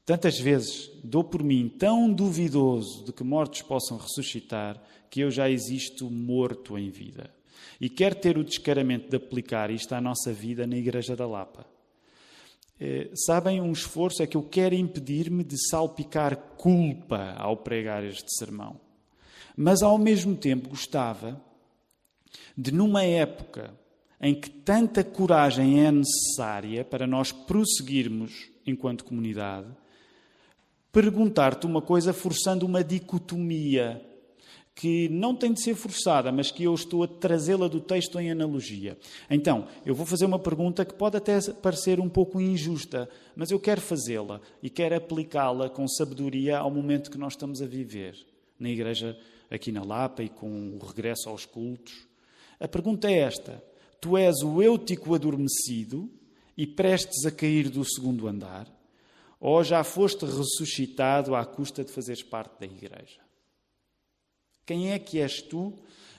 tantas 0.06 0.38
vezes 0.38 0.90
dou 1.04 1.22
por 1.22 1.42
mim 1.42 1.68
tão 1.68 2.10
duvidoso 2.10 3.04
de 3.04 3.12
que 3.12 3.22
mortos 3.22 3.62
possam 3.62 3.98
ressuscitar, 3.98 4.82
que 5.10 5.20
eu 5.20 5.30
já 5.30 5.50
existo 5.50 6.10
morto 6.10 6.78
em 6.78 6.90
vida. 6.90 7.30
E 7.80 7.88
quero 7.88 8.14
ter 8.14 8.38
o 8.38 8.44
descaramento 8.44 9.08
de 9.08 9.16
aplicar 9.16 9.70
isto 9.70 9.92
à 9.92 10.00
nossa 10.00 10.32
vida 10.32 10.66
na 10.66 10.76
Igreja 10.76 11.14
da 11.14 11.26
Lapa. 11.26 11.66
É, 12.80 13.10
sabem, 13.14 13.60
um 13.60 13.72
esforço 13.72 14.22
é 14.22 14.26
que 14.26 14.36
eu 14.36 14.42
quero 14.42 14.74
impedir-me 14.74 15.42
de 15.42 15.56
salpicar 15.68 16.36
culpa 16.56 17.34
ao 17.36 17.56
pregar 17.56 18.04
este 18.04 18.26
sermão. 18.36 18.80
Mas 19.56 19.82
ao 19.82 19.98
mesmo 19.98 20.36
tempo 20.36 20.68
gostava 20.68 21.40
de, 22.56 22.72
numa 22.72 23.02
época 23.02 23.72
em 24.20 24.34
que 24.34 24.50
tanta 24.50 25.04
coragem 25.04 25.84
é 25.84 25.92
necessária 25.92 26.84
para 26.84 27.06
nós 27.06 27.30
prosseguirmos 27.30 28.50
enquanto 28.66 29.04
comunidade, 29.04 29.68
perguntar-te 30.92 31.66
uma 31.66 31.80
coisa 31.80 32.12
forçando 32.12 32.66
uma 32.66 32.82
dicotomia 32.82 34.04
que 34.74 35.08
não 35.08 35.34
tem 35.34 35.52
de 35.52 35.60
ser 35.60 35.74
forçada, 35.74 36.30
mas 36.30 36.52
que 36.52 36.62
eu 36.62 36.72
estou 36.72 37.02
a 37.02 37.08
trazê-la 37.08 37.66
do 37.66 37.80
texto 37.80 38.18
em 38.20 38.30
analogia. 38.30 38.96
Então, 39.28 39.66
eu 39.84 39.92
vou 39.92 40.06
fazer 40.06 40.24
uma 40.24 40.38
pergunta 40.38 40.84
que 40.84 40.94
pode 40.94 41.16
até 41.16 41.40
parecer 41.52 41.98
um 41.98 42.08
pouco 42.08 42.40
injusta, 42.40 43.08
mas 43.34 43.50
eu 43.50 43.58
quero 43.58 43.80
fazê-la 43.80 44.40
e 44.62 44.70
quero 44.70 44.94
aplicá-la 44.94 45.68
com 45.68 45.86
sabedoria 45.88 46.58
ao 46.58 46.70
momento 46.70 47.10
que 47.10 47.18
nós 47.18 47.32
estamos 47.32 47.60
a 47.60 47.66
viver 47.66 48.14
na 48.58 48.70
igreja 48.70 49.18
aqui 49.50 49.72
na 49.72 49.82
Lapa 49.82 50.22
e 50.22 50.28
com 50.28 50.78
o 50.80 50.86
regresso 50.86 51.28
aos 51.28 51.44
cultos. 51.44 52.06
A 52.60 52.66
pergunta 52.66 53.10
é 53.10 53.18
esta: 53.18 53.62
Tu 54.00 54.16
és 54.16 54.36
o 54.42 54.62
eutico 54.62 55.14
adormecido 55.14 56.10
e 56.56 56.66
prestes 56.66 57.24
a 57.24 57.30
cair 57.30 57.68
do 57.68 57.84
segundo 57.84 58.26
andar, 58.26 58.68
ou 59.40 59.62
já 59.62 59.84
foste 59.84 60.24
ressuscitado 60.24 61.34
à 61.34 61.44
custa 61.44 61.84
de 61.84 61.92
fazeres 61.92 62.22
parte 62.22 62.58
da 62.58 62.66
igreja? 62.66 63.20
Quem 64.66 64.92
é 64.92 64.98
que 64.98 65.20
és 65.20 65.40
tu 65.40 65.72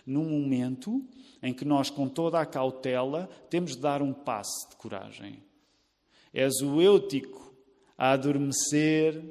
num 0.06 0.28
momento 0.28 1.06
em 1.44 1.54
que 1.54 1.64
nós, 1.64 1.90
com 1.90 2.08
toda 2.08 2.40
a 2.40 2.46
cautela, 2.46 3.30
temos 3.50 3.76
de 3.76 3.82
dar 3.82 4.02
um 4.02 4.14
passo 4.14 4.70
de 4.70 4.76
coragem? 4.76 5.44
És 6.34 6.62
o 6.62 6.82
eutico 6.82 7.54
a 7.98 8.12
adormecer, 8.12 9.22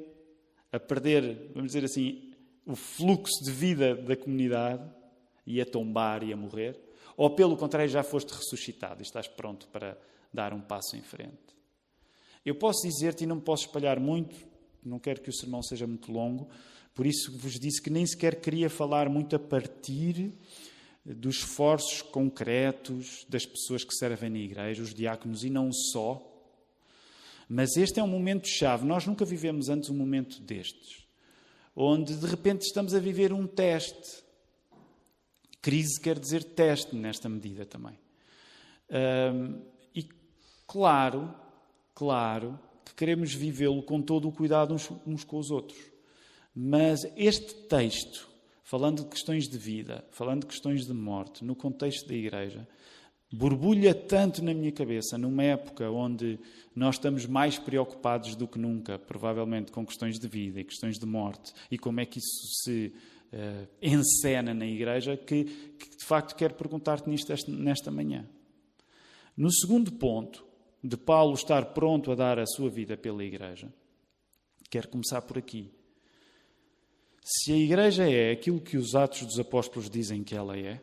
a 0.71 0.79
perder, 0.79 1.51
vamos 1.53 1.71
dizer 1.71 1.85
assim, 1.85 2.31
o 2.65 2.75
fluxo 2.75 3.43
de 3.43 3.51
vida 3.51 3.95
da 3.95 4.15
comunidade 4.15 4.87
e 5.45 5.59
a 5.59 5.65
tombar 5.65 6.23
e 6.23 6.31
a 6.31 6.37
morrer? 6.37 6.88
Ou, 7.19 7.29
pelo 7.29 7.57
contrário, 7.57 7.91
já 7.91 8.01
foste 8.01 8.29
ressuscitado 8.29 9.01
e 9.01 9.03
estás 9.03 9.27
pronto 9.27 9.67
para 9.67 9.97
dar 10.33 10.53
um 10.53 10.61
passo 10.61 10.95
em 10.95 11.01
frente? 11.01 11.53
Eu 12.45 12.55
posso 12.55 12.87
dizer-te, 12.87 13.25
e 13.25 13.27
não 13.27 13.35
me 13.35 13.41
posso 13.41 13.65
espalhar 13.65 13.99
muito, 13.99 14.37
não 14.81 14.99
quero 14.99 15.19
que 15.19 15.29
o 15.29 15.33
sermão 15.33 15.61
seja 15.61 15.85
muito 15.85 16.09
longo, 16.13 16.49
por 16.95 17.05
isso 17.05 17.37
vos 17.37 17.59
disse 17.59 17.81
que 17.81 17.89
nem 17.89 18.05
sequer 18.05 18.39
queria 18.39 18.69
falar 18.69 19.09
muito 19.09 19.35
a 19.35 19.39
partir 19.39 20.31
dos 21.05 21.39
esforços 21.39 22.01
concretos 22.01 23.25
das 23.27 23.45
pessoas 23.45 23.83
que 23.83 23.93
servem 23.95 24.29
na 24.29 24.39
igreja, 24.39 24.81
os 24.81 24.93
diáconos 24.93 25.43
e 25.43 25.49
não 25.49 25.73
só. 25.73 26.25
Mas 27.49 27.75
este 27.75 27.99
é 27.99 28.03
um 28.03 28.07
momento 28.07 28.47
chave. 28.47 28.85
Nós 28.85 29.05
nunca 29.05 29.25
vivemos 29.25 29.67
antes 29.67 29.89
um 29.89 29.95
momento 29.95 30.39
destes, 30.39 31.05
onde 31.75 32.15
de 32.15 32.25
repente 32.25 32.61
estamos 32.61 32.93
a 32.93 32.99
viver 32.99 33.33
um 33.33 33.45
teste. 33.45 34.23
Crise 35.61 35.99
quer 35.99 36.17
dizer 36.17 36.43
teste 36.43 36.95
nesta 36.95 37.27
medida 37.27 37.65
também. 37.65 37.97
Um, 38.89 39.61
e 39.93 40.07
claro, 40.65 41.33
claro 41.93 42.59
que 42.85 42.93
queremos 42.93 43.33
vivê-lo 43.33 43.83
com 43.83 44.01
todo 44.01 44.27
o 44.27 44.31
cuidado 44.31 44.73
uns, 44.73 44.89
uns 45.05 45.23
com 45.23 45.37
os 45.37 45.51
outros. 45.51 45.79
Mas 46.55 47.01
este 47.15 47.53
texto, 47.67 48.27
falando 48.63 49.03
de 49.03 49.09
questões 49.09 49.47
de 49.47 49.57
vida, 49.57 50.03
falando 50.11 50.41
de 50.41 50.47
questões 50.47 50.85
de 50.85 50.93
morte, 50.93 51.43
no 51.43 51.55
contexto 51.55 52.07
da 52.07 52.15
igreja, 52.15 52.67
borbulha 53.31 53.93
tanto 53.93 54.43
na 54.43 54.53
minha 54.53 54.71
cabeça, 54.71 55.17
numa 55.17 55.43
época 55.43 55.89
onde 55.91 56.39
nós 56.75 56.95
estamos 56.95 57.25
mais 57.25 57.59
preocupados 57.59 58.35
do 58.35 58.47
que 58.47 58.57
nunca, 58.57 58.97
provavelmente, 58.97 59.71
com 59.71 59.85
questões 59.85 60.17
de 60.17 60.27
vida 60.27 60.59
e 60.59 60.63
questões 60.63 60.97
de 60.97 61.05
morte, 61.05 61.53
e 61.69 61.77
como 61.77 61.99
é 61.99 62.05
que 62.05 62.19
isso 62.19 62.63
se 62.63 62.93
uh, 63.33 64.43
na 64.53 64.65
igreja, 64.65 65.17
que, 65.17 65.43
que 65.43 65.97
de 65.97 66.05
facto 66.05 66.35
quero 66.35 66.53
perguntar-te 66.53 67.09
nisto 67.09 67.33
nesta 67.51 67.91
manhã. 67.91 68.27
No 69.35 69.51
segundo 69.51 69.91
ponto, 69.91 70.45
de 70.83 70.97
Paulo 70.97 71.33
estar 71.33 71.73
pronto 71.73 72.11
a 72.11 72.15
dar 72.15 72.39
a 72.39 72.45
sua 72.45 72.69
vida 72.69 72.95
pela 72.97 73.23
igreja, 73.23 73.71
quero 74.69 74.87
começar 74.87 75.21
por 75.21 75.37
aqui. 75.37 75.71
Se 77.23 77.51
a 77.53 77.57
igreja 77.57 78.09
é 78.09 78.31
aquilo 78.31 78.59
que 78.59 78.77
os 78.77 78.95
Atos 78.95 79.21
dos 79.21 79.39
Apóstolos 79.39 79.89
dizem 79.89 80.23
que 80.23 80.35
ela 80.35 80.57
é, 80.57 80.81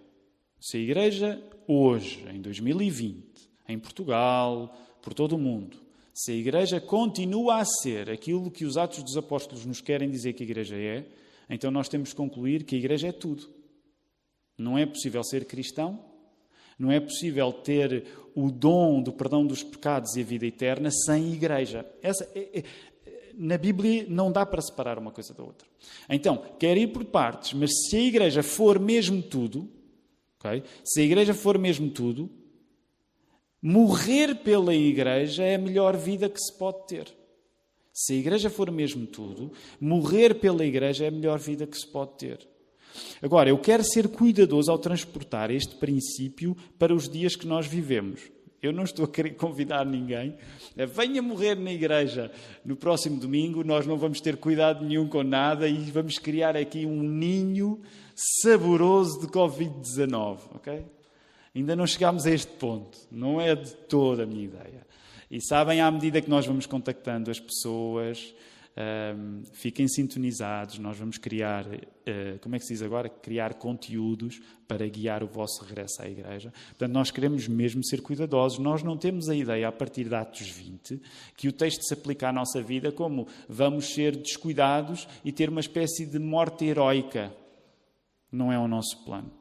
se 0.60 0.76
a 0.76 0.80
igreja 0.80 1.42
hoje, 1.66 2.24
em 2.32 2.40
2020, 2.40 3.26
em 3.68 3.78
Portugal, 3.78 4.74
por 5.02 5.12
todo 5.12 5.32
o 5.34 5.38
mundo, 5.38 5.76
se 6.14 6.32
a 6.32 6.34
igreja 6.34 6.80
continua 6.80 7.60
a 7.60 7.64
ser 7.64 8.10
aquilo 8.10 8.50
que 8.50 8.64
os 8.64 8.76
Atos 8.76 9.02
dos 9.02 9.16
Apóstolos 9.16 9.66
nos 9.66 9.80
querem 9.80 10.08
dizer 10.08 10.32
que 10.32 10.42
a 10.42 10.46
igreja 10.46 10.76
é, 10.76 11.06
então 11.48 11.70
nós 11.70 11.88
temos 11.88 12.10
que 12.10 12.16
concluir 12.16 12.64
que 12.64 12.74
a 12.74 12.78
igreja 12.78 13.08
é 13.08 13.12
tudo. 13.12 13.48
Não 14.58 14.76
é 14.76 14.86
possível 14.86 15.22
ser 15.22 15.44
cristão, 15.44 16.02
não 16.78 16.90
é 16.90 16.98
possível 17.00 17.52
ter 17.52 18.04
o 18.34 18.50
dom 18.50 19.02
do 19.02 19.12
perdão 19.12 19.46
dos 19.46 19.62
pecados 19.62 20.16
e 20.16 20.20
a 20.20 20.24
vida 20.24 20.46
eterna 20.46 20.90
sem 20.90 21.32
igreja. 21.32 21.86
Essa 22.02 22.28
é, 22.34 22.58
é, 22.58 22.64
na 23.34 23.56
Bíblia 23.56 24.06
não 24.08 24.32
dá 24.32 24.44
para 24.44 24.62
separar 24.62 24.98
uma 24.98 25.10
coisa 25.10 25.32
da 25.34 25.42
outra. 25.42 25.66
Então, 26.08 26.42
quer 26.58 26.76
ir 26.76 26.88
por 26.88 27.04
partes, 27.04 27.52
mas 27.52 27.70
se 27.88 27.96
a 27.96 28.00
igreja 28.00 28.42
for 28.42 28.78
mesmo 28.78 29.22
tudo, 29.22 29.70
okay? 30.38 30.62
se 30.84 31.00
a 31.00 31.04
igreja 31.04 31.34
for 31.34 31.58
mesmo 31.58 31.90
tudo, 31.90 32.30
morrer 33.60 34.34
pela 34.36 34.74
igreja 34.74 35.42
é 35.42 35.54
a 35.54 35.58
melhor 35.58 35.96
vida 35.96 36.28
que 36.28 36.40
se 36.40 36.56
pode 36.56 36.86
ter. 36.86 37.06
Se 37.98 38.12
a 38.12 38.16
igreja 38.16 38.50
for 38.50 38.70
mesmo 38.70 39.06
tudo, 39.06 39.50
morrer 39.80 40.34
pela 40.34 40.66
igreja 40.66 41.06
é 41.06 41.08
a 41.08 41.10
melhor 41.10 41.38
vida 41.38 41.66
que 41.66 41.78
se 41.78 41.86
pode 41.86 42.18
ter. 42.18 42.46
Agora, 43.22 43.48
eu 43.48 43.56
quero 43.56 43.82
ser 43.82 44.08
cuidadoso 44.08 44.70
ao 44.70 44.78
transportar 44.78 45.50
este 45.50 45.76
princípio 45.76 46.54
para 46.78 46.94
os 46.94 47.08
dias 47.08 47.34
que 47.34 47.46
nós 47.46 47.66
vivemos. 47.66 48.20
Eu 48.60 48.70
não 48.70 48.84
estou 48.84 49.06
a 49.06 49.08
querer 49.08 49.30
convidar 49.36 49.86
ninguém. 49.86 50.36
Venha 50.94 51.22
morrer 51.22 51.54
na 51.54 51.72
igreja 51.72 52.30
no 52.62 52.76
próximo 52.76 53.18
domingo. 53.18 53.64
Nós 53.64 53.86
não 53.86 53.96
vamos 53.96 54.20
ter 54.20 54.36
cuidado 54.36 54.84
nenhum 54.84 55.08
com 55.08 55.22
nada 55.22 55.66
e 55.66 55.90
vamos 55.90 56.18
criar 56.18 56.54
aqui 56.54 56.84
um 56.84 57.02
ninho 57.02 57.80
saboroso 58.14 59.22
de 59.22 59.28
Covid-19. 59.28 60.38
Ok? 60.54 60.84
Ainda 61.54 61.74
não 61.74 61.86
chegámos 61.86 62.26
a 62.26 62.30
este 62.30 62.52
ponto. 62.58 62.98
Não 63.10 63.40
é 63.40 63.54
de 63.54 63.74
toda 63.74 64.24
a 64.24 64.26
minha 64.26 64.44
ideia. 64.44 64.86
E 65.30 65.40
sabem, 65.40 65.80
à 65.80 65.90
medida 65.90 66.20
que 66.20 66.30
nós 66.30 66.46
vamos 66.46 66.66
contactando 66.66 67.30
as 67.30 67.40
pessoas, 67.40 68.34
um, 68.78 69.42
fiquem 69.54 69.88
sintonizados, 69.88 70.78
nós 70.78 70.98
vamos 70.98 71.16
criar, 71.16 71.64
uh, 71.64 72.38
como 72.42 72.56
é 72.56 72.58
que 72.58 72.66
se 72.66 72.74
diz 72.74 72.82
agora? 72.82 73.08
Criar 73.08 73.54
conteúdos 73.54 74.38
para 74.68 74.86
guiar 74.86 75.22
o 75.24 75.26
vosso 75.26 75.64
regresso 75.64 76.02
à 76.02 76.08
igreja. 76.08 76.52
Portanto, 76.68 76.92
nós 76.92 77.10
queremos 77.10 77.48
mesmo 77.48 77.82
ser 77.82 78.02
cuidadosos. 78.02 78.58
Nós 78.58 78.82
não 78.82 78.98
temos 78.98 79.30
a 79.30 79.34
ideia, 79.34 79.66
a 79.66 79.72
partir 79.72 80.04
de 80.04 80.14
Atos 80.14 80.50
20, 80.50 81.00
que 81.34 81.48
o 81.48 81.52
texto 81.52 81.82
se 81.84 81.94
aplica 81.94 82.28
à 82.28 82.32
nossa 82.32 82.60
vida 82.60 82.92
como 82.92 83.26
vamos 83.48 83.94
ser 83.94 84.14
descuidados 84.14 85.08
e 85.24 85.32
ter 85.32 85.48
uma 85.48 85.60
espécie 85.60 86.04
de 86.04 86.18
morte 86.18 86.66
heroica. 86.66 87.34
Não 88.30 88.52
é 88.52 88.58
o 88.58 88.68
nosso 88.68 89.02
plano. 89.06 89.32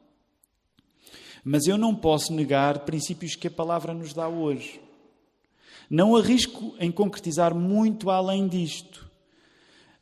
Mas 1.44 1.66
eu 1.66 1.76
não 1.76 1.94
posso 1.94 2.32
negar 2.32 2.86
princípios 2.86 3.36
que 3.36 3.48
a 3.48 3.50
palavra 3.50 3.92
nos 3.92 4.14
dá 4.14 4.26
hoje. 4.26 4.80
Não 5.88 6.16
arrisco 6.16 6.74
em 6.78 6.90
concretizar 6.90 7.54
muito 7.54 8.10
além 8.10 8.48
disto. 8.48 9.10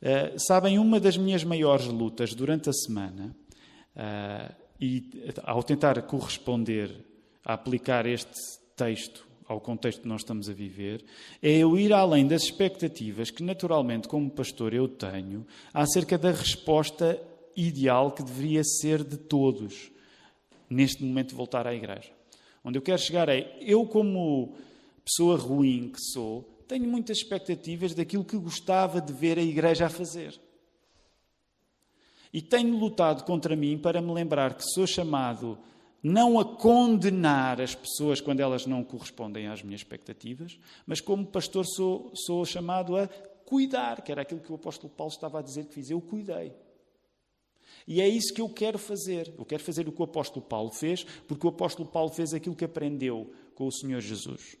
Uh, 0.01 0.37
sabem, 0.37 0.77
uma 0.77 0.99
das 0.99 1.17
minhas 1.17 1.43
maiores 1.43 1.85
lutas 1.85 2.33
durante 2.33 2.69
a 2.69 2.73
semana, 2.73 3.35
uh, 3.95 4.53
e 4.79 5.09
ao 5.43 5.63
tentar 5.63 6.01
corresponder, 6.03 6.91
a 7.43 7.53
aplicar 7.53 8.05
este 8.05 8.33
texto 8.75 9.25
ao 9.47 9.61
contexto 9.61 10.01
que 10.01 10.07
nós 10.07 10.21
estamos 10.21 10.49
a 10.49 10.53
viver, 10.53 11.05
é 11.41 11.51
eu 11.51 11.77
ir 11.77 11.93
além 11.93 12.27
das 12.27 12.43
expectativas 12.43 13.29
que, 13.29 13.43
naturalmente, 13.43 14.07
como 14.07 14.29
pastor, 14.29 14.73
eu 14.73 14.87
tenho 14.87 15.45
acerca 15.73 16.17
da 16.17 16.31
resposta 16.31 17.21
ideal 17.55 18.11
que 18.11 18.23
deveria 18.23 18.63
ser 18.63 19.03
de 19.03 19.17
todos 19.17 19.91
neste 20.69 21.03
momento 21.03 21.29
de 21.29 21.35
voltar 21.35 21.67
à 21.67 21.73
igreja. 21.73 22.11
Onde 22.63 22.79
eu 22.79 22.81
quero 22.81 22.99
chegar 22.99 23.29
é, 23.29 23.55
eu, 23.61 23.85
como 23.85 24.55
pessoa 25.05 25.37
ruim 25.37 25.89
que 25.89 26.01
sou, 26.01 26.41
tenho 26.67 26.87
muitas 26.87 27.17
expectativas 27.17 27.93
daquilo 27.93 28.25
que 28.25 28.37
gostava 28.37 28.99
de 28.99 29.13
ver 29.13 29.37
a 29.37 29.43
Igreja 29.43 29.85
a 29.85 29.89
fazer. 29.89 30.39
E 32.33 32.41
tenho 32.41 32.77
lutado 32.77 33.23
contra 33.23 33.55
mim 33.55 33.77
para 33.77 34.01
me 34.01 34.11
lembrar 34.11 34.55
que 34.55 34.63
sou 34.63 34.85
chamado 34.85 35.57
não 36.03 36.39
a 36.39 36.45
condenar 36.45 37.61
as 37.61 37.73
pessoas 37.73 38.19
quando 38.19 38.39
elas 38.39 38.65
não 38.65 38.83
correspondem 38.83 39.47
às 39.47 39.63
minhas 39.63 39.81
expectativas, 39.81 40.59
mas 40.85 41.01
como 41.01 41.25
pastor 41.25 41.65
sou, 41.65 42.11
sou 42.13 42.45
chamado 42.45 42.97
a 42.97 43.07
cuidar, 43.45 44.01
que 44.01 44.11
era 44.11 44.23
aquilo 44.23 44.41
que 44.41 44.51
o 44.51 44.55
apóstolo 44.55 44.91
Paulo 44.91 45.11
estava 45.11 45.39
a 45.39 45.41
dizer 45.41 45.65
que 45.65 45.73
fiz. 45.73 45.89
Eu 45.89 46.01
cuidei. 46.01 46.53
E 47.87 48.01
é 48.01 48.07
isso 48.07 48.33
que 48.33 48.41
eu 48.41 48.49
quero 48.49 48.77
fazer. 48.77 49.33
Eu 49.37 49.45
quero 49.45 49.63
fazer 49.63 49.87
o 49.87 49.91
que 49.91 50.01
o 50.01 50.05
apóstolo 50.05 50.45
Paulo 50.45 50.71
fez, 50.71 51.03
porque 51.27 51.45
o 51.45 51.49
apóstolo 51.49 51.87
Paulo 51.87 52.11
fez 52.11 52.33
aquilo 52.33 52.55
que 52.55 52.65
aprendeu 52.65 53.31
com 53.53 53.65
o 53.65 53.71
Senhor 53.71 54.01
Jesus. 54.01 54.57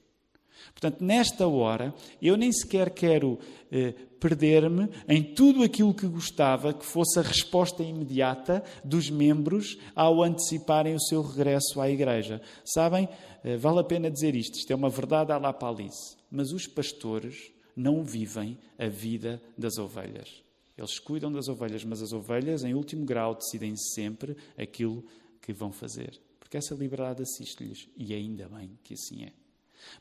Portanto, 0.71 1.03
nesta 1.03 1.47
hora, 1.47 1.93
eu 2.21 2.35
nem 2.35 2.51
sequer 2.51 2.89
quero 2.89 3.39
eh, 3.71 3.93
perder-me 4.19 4.89
em 5.07 5.23
tudo 5.23 5.63
aquilo 5.63 5.93
que 5.93 6.07
gostava 6.07 6.73
que 6.73 6.85
fosse 6.85 7.19
a 7.19 7.21
resposta 7.21 7.83
imediata 7.83 8.63
dos 8.83 9.09
membros 9.09 9.77
ao 9.95 10.23
anteciparem 10.23 10.95
o 10.95 11.01
seu 11.01 11.21
regresso 11.21 11.79
à 11.79 11.89
igreja. 11.89 12.41
Sabem, 12.63 13.07
eh, 13.43 13.57
vale 13.57 13.79
a 13.79 13.83
pena 13.83 14.09
dizer 14.09 14.35
isto, 14.35 14.57
isto 14.57 14.71
é 14.71 14.75
uma 14.75 14.89
verdade 14.89 15.31
à 15.31 15.37
la 15.37 15.53
palice, 15.53 16.17
mas 16.31 16.51
os 16.51 16.67
pastores 16.67 17.51
não 17.75 18.03
vivem 18.03 18.57
a 18.77 18.87
vida 18.87 19.41
das 19.57 19.77
ovelhas. 19.77 20.43
Eles 20.77 20.99
cuidam 20.99 21.31
das 21.31 21.47
ovelhas, 21.47 21.83
mas 21.85 22.01
as 22.01 22.11
ovelhas, 22.11 22.63
em 22.63 22.73
último 22.73 23.05
grau, 23.05 23.35
decidem 23.35 23.75
sempre 23.75 24.35
aquilo 24.57 25.05
que 25.41 25.53
vão 25.53 25.71
fazer. 25.71 26.19
Porque 26.39 26.57
essa 26.57 26.75
liberdade 26.75 27.21
assiste-lhes, 27.21 27.87
e 27.95 28.13
ainda 28.13 28.49
bem 28.49 28.77
que 28.83 28.93
assim 28.93 29.23
é. 29.23 29.44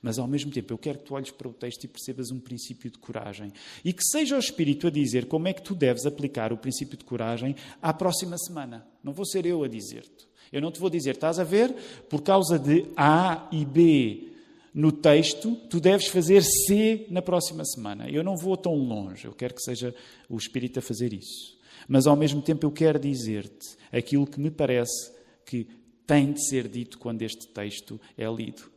Mas 0.03 0.18
ao 0.18 0.26
mesmo 0.26 0.51
tempo, 0.51 0.72
eu 0.72 0.78
quero 0.78 0.99
que 0.99 1.05
tu 1.05 1.14
olhes 1.14 1.30
para 1.30 1.49
o 1.49 1.53
texto 1.53 1.85
e 1.85 1.89
percebas 1.89 2.30
um 2.30 2.39
princípio 2.39 2.91
de 2.91 2.99
coragem. 2.99 3.53
E 3.85 3.93
que 3.93 4.05
seja 4.05 4.37
o 4.37 4.39
Espírito 4.39 4.87
a 4.87 4.91
dizer 4.91 5.26
como 5.26 5.49
é 5.49 5.53
que 5.53 5.62
tu 5.62 5.74
deves 5.74 6.07
aplicar 6.07 6.53
o 6.53 6.59
princípio 6.59 6.97
de 6.97 7.05
coragem 7.05 7.57
à 7.80 7.93
próxima 7.93 8.37
semana. 8.39 8.87
Não 9.03 9.12
vou 9.12 9.26
ser 9.26 9.47
eu 9.47 9.62
a 9.64 9.68
dizer-te. 9.68 10.26
Eu 10.53 10.61
não 10.61 10.70
te 10.70 10.78
vou 10.78 10.91
dizer, 10.91 11.14
estás 11.14 11.39
a 11.39 11.45
ver, 11.45 11.74
por 12.09 12.22
causa 12.22 12.59
de 12.59 12.87
A 12.97 13.49
e 13.51 13.64
B 13.64 14.35
no 14.72 14.91
texto, 14.91 15.55
tu 15.70 15.78
deves 15.78 16.09
fazer 16.09 16.43
C 16.43 17.07
na 17.09 17.22
próxima 17.22 17.64
semana. 17.64 18.09
Eu 18.11 18.24
não 18.24 18.37
vou 18.37 18.57
tão 18.57 18.74
longe, 18.74 19.24
eu 19.24 19.32
quero 19.32 19.55
que 19.55 19.62
seja 19.62 19.95
o 20.28 20.37
Espírito 20.37 20.80
a 20.80 20.82
fazer 20.82 21.12
isso. 21.12 21.57
Mas 21.89 22.07
ao 22.07 22.16
mesmo 22.16 22.43
tempo 22.43 22.66
eu 22.66 22.72
quero 22.72 22.99
dizer-te 22.99 23.76
aquilo 23.93 24.26
que 24.26 24.41
me 24.41 24.51
parece 24.51 25.12
que 25.47 25.68
tem 26.07 26.32
de 26.32 26.45
ser 26.49 26.68
dito 26.68 26.99
quando 26.99 27.22
este 27.22 27.47
texto 27.49 28.01
é 28.16 28.26
lido 28.26 28.74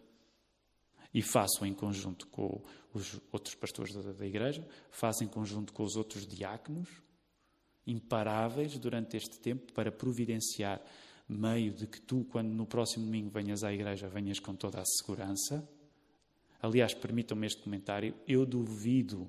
e 1.17 1.21
faço 1.23 1.65
em 1.65 1.73
conjunto 1.73 2.27
com 2.27 2.61
os 2.93 3.19
outros 3.31 3.55
pastores 3.55 3.91
da, 3.91 4.11
da 4.11 4.23
igreja, 4.23 4.63
faço 4.91 5.23
em 5.23 5.27
conjunto 5.27 5.73
com 5.73 5.81
os 5.81 5.95
outros 5.95 6.27
diáconos, 6.27 6.87
imparáveis 7.87 8.77
durante 8.77 9.17
este 9.17 9.39
tempo 9.39 9.73
para 9.73 9.91
providenciar 9.91 10.79
meio 11.27 11.73
de 11.73 11.87
que 11.87 11.99
tu, 11.99 12.23
quando 12.25 12.49
no 12.49 12.67
próximo 12.67 13.05
domingo 13.05 13.31
venhas 13.31 13.63
à 13.63 13.73
igreja, 13.73 14.07
venhas 14.07 14.39
com 14.39 14.53
toda 14.53 14.79
a 14.79 14.85
segurança. 14.85 15.67
Aliás, 16.61 16.93
permitam-me 16.93 17.47
este 17.47 17.63
comentário, 17.63 18.13
eu 18.27 18.45
duvido 18.45 19.27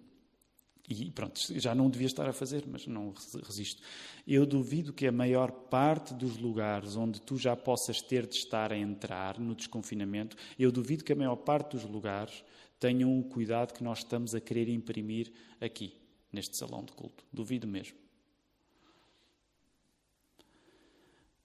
e 0.88 1.10
pronto, 1.10 1.38
já 1.60 1.74
não 1.74 1.90
devia 1.90 2.06
estar 2.06 2.26
a 2.26 2.32
fazer, 2.32 2.64
mas 2.66 2.86
não 2.86 3.12
resisto. 3.44 3.82
Eu 4.26 4.46
duvido 4.46 4.92
que 4.92 5.06
a 5.06 5.12
maior 5.12 5.50
parte 5.50 6.14
dos 6.14 6.38
lugares 6.38 6.96
onde 6.96 7.20
tu 7.20 7.36
já 7.36 7.54
possas 7.54 8.00
ter 8.00 8.26
de 8.26 8.36
estar 8.36 8.72
a 8.72 8.76
entrar 8.76 9.38
no 9.38 9.54
desconfinamento, 9.54 10.36
eu 10.58 10.72
duvido 10.72 11.04
que 11.04 11.12
a 11.12 11.16
maior 11.16 11.36
parte 11.36 11.76
dos 11.76 11.84
lugares 11.84 12.42
tenham 12.80 13.18
o 13.18 13.24
cuidado 13.24 13.74
que 13.74 13.84
nós 13.84 13.98
estamos 13.98 14.34
a 14.34 14.40
querer 14.40 14.68
imprimir 14.68 15.30
aqui, 15.60 15.94
neste 16.32 16.56
salão 16.56 16.82
de 16.82 16.92
culto. 16.92 17.22
Duvido 17.30 17.66
mesmo. 17.66 17.98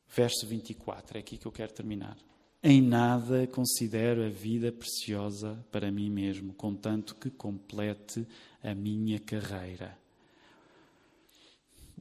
Verso 0.07 0.45
24, 0.47 1.17
é 1.17 1.19
aqui 1.19 1.37
que 1.37 1.45
eu 1.45 1.51
quero 1.51 1.73
terminar. 1.73 2.17
Em 2.65 2.81
nada 2.81 3.45
considero 3.45 4.23
a 4.23 4.29
vida 4.29 4.71
preciosa 4.71 5.61
para 5.69 5.91
mim 5.91 6.09
mesmo, 6.09 6.53
contanto 6.53 7.13
que 7.13 7.29
complete 7.29 8.25
a 8.63 8.73
minha 8.73 9.19
carreira. 9.19 9.99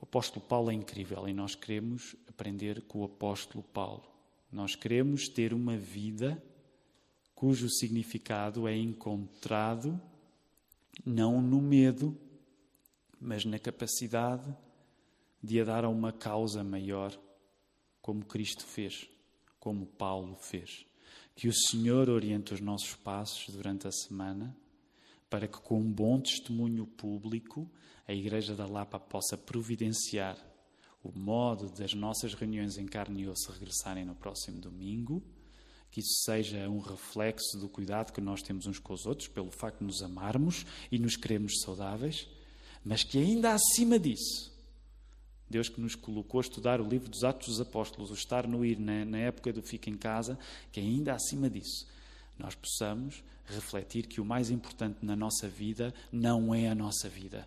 O 0.01 0.05
apóstolo 0.05 0.41
Paulo 0.47 0.71
é 0.71 0.75
incrível 0.75 1.27
e 1.27 1.33
nós 1.33 1.57
queremos 1.57 2.15
aprender 2.29 2.81
com 2.83 3.01
o 3.01 3.05
apóstolo 3.05 3.65
Paulo. 3.73 4.05
Nós 4.53 4.77
queremos 4.77 5.27
ter 5.27 5.53
uma 5.53 5.77
vida 5.77 6.41
cujo 7.35 7.69
significado 7.69 8.69
é 8.69 8.77
encontrado 8.77 10.01
não 11.05 11.43
no 11.43 11.61
medo, 11.61 12.17
mas 13.21 13.45
na 13.45 13.59
capacidade 13.59 14.57
de 15.43 15.61
a 15.61 15.65
dar 15.65 15.85
a 15.85 15.89
uma 15.89 16.13
causa 16.13 16.63
maior, 16.63 17.19
como 18.01 18.25
Cristo 18.25 18.65
fez 18.65 19.11
como 19.63 19.87
Paulo 19.87 20.35
fez. 20.35 20.85
Que 21.37 21.47
o 21.47 21.55
Senhor 21.55 22.11
oriente 22.11 22.53
os 22.53 22.61
nossos 22.61 22.97
passos 22.97 23.55
durante 23.55 23.87
a 23.87 23.93
semana, 23.93 24.57
para 25.31 25.47
que, 25.47 25.59
com 25.61 25.79
um 25.79 25.91
bom 25.91 26.21
testemunho 26.21 26.85
público, 26.85 27.71
a 28.07 28.13
Igreja 28.13 28.57
da 28.57 28.67
Lapa 28.67 28.99
possa 28.99 29.39
providenciar 29.39 30.37
o 31.01 31.17
modo 31.17 31.71
das 31.71 31.95
nossas 31.95 32.35
reuniões 32.35 32.77
em 32.77 32.87
carne 32.87 33.23
e 33.23 33.29
osso 33.29 33.53
regressarem 33.53 34.05
no 34.05 34.17
próximo 34.17 34.61
domingo, 34.61 35.23
que 35.93 36.01
isso 36.01 36.25
seja 36.25 36.69
um 36.69 36.81
reflexo 36.81 37.57
do 37.59 37.69
cuidado 37.69 38.13
que 38.13 38.21
nós 38.21 38.43
temos 38.43 38.67
uns 38.67 38.81
com 38.81 38.93
os 38.93 39.07
outros, 39.07 39.29
pelo 39.29 39.53
facto 39.53 39.79
de 39.79 39.85
nos 39.85 40.03
amarmos 40.03 40.67
e 40.91 40.99
nos 40.99 41.15
queremos 41.15 41.61
saudáveis, 41.63 42.29
mas 42.85 43.05
que 43.05 43.17
ainda 43.17 43.55
acima 43.55 43.97
disso 43.97 44.52
Deus 45.53 45.69
que 45.69 45.81
nos 45.81 45.95
colocou 45.95 46.41
a 46.41 46.43
estudar 46.43 46.81
o 46.81 46.89
livro 46.89 47.09
dos 47.09 47.23
Atos 47.23 47.47
dos 47.47 47.61
Apóstolos, 47.61 48.11
o 48.11 48.15
estar 48.15 48.49
no 48.49 48.65
ir 48.65 48.79
na, 48.79 49.05
na 49.05 49.19
época 49.19 49.53
do 49.53 49.63
fica 49.63 49.89
em 49.89 49.97
casa, 49.97 50.39
que 50.73 50.81
ainda 50.81 51.15
acima 51.15 51.49
disso 51.49 51.87
nós 52.39 52.55
possamos 52.55 53.23
refletir 53.47 54.07
que 54.07 54.21
o 54.21 54.25
mais 54.25 54.51
importante 54.51 55.05
na 55.05 55.15
nossa 55.15 55.49
vida 55.49 55.95
não 56.11 56.55
é 56.55 56.69
a 56.69 56.75
nossa 56.75 57.09
vida, 57.09 57.47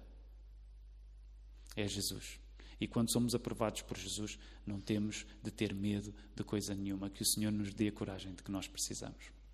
é 1.75 1.87
Jesus. 1.87 2.39
E 2.79 2.87
quando 2.87 3.11
somos 3.11 3.33
aprovados 3.33 3.81
por 3.81 3.97
Jesus, 3.97 4.37
não 4.65 4.79
temos 4.79 5.25
de 5.41 5.51
ter 5.51 5.73
medo 5.73 6.13
de 6.35 6.43
coisa 6.43 6.75
nenhuma, 6.75 7.09
que 7.09 7.23
o 7.23 7.25
Senhor 7.25 7.51
nos 7.51 7.73
dê 7.73 7.87
a 7.87 7.91
coragem 7.91 8.33
de 8.33 8.43
que 8.43 8.51
nós 8.51 8.67
precisamos. 8.67 9.35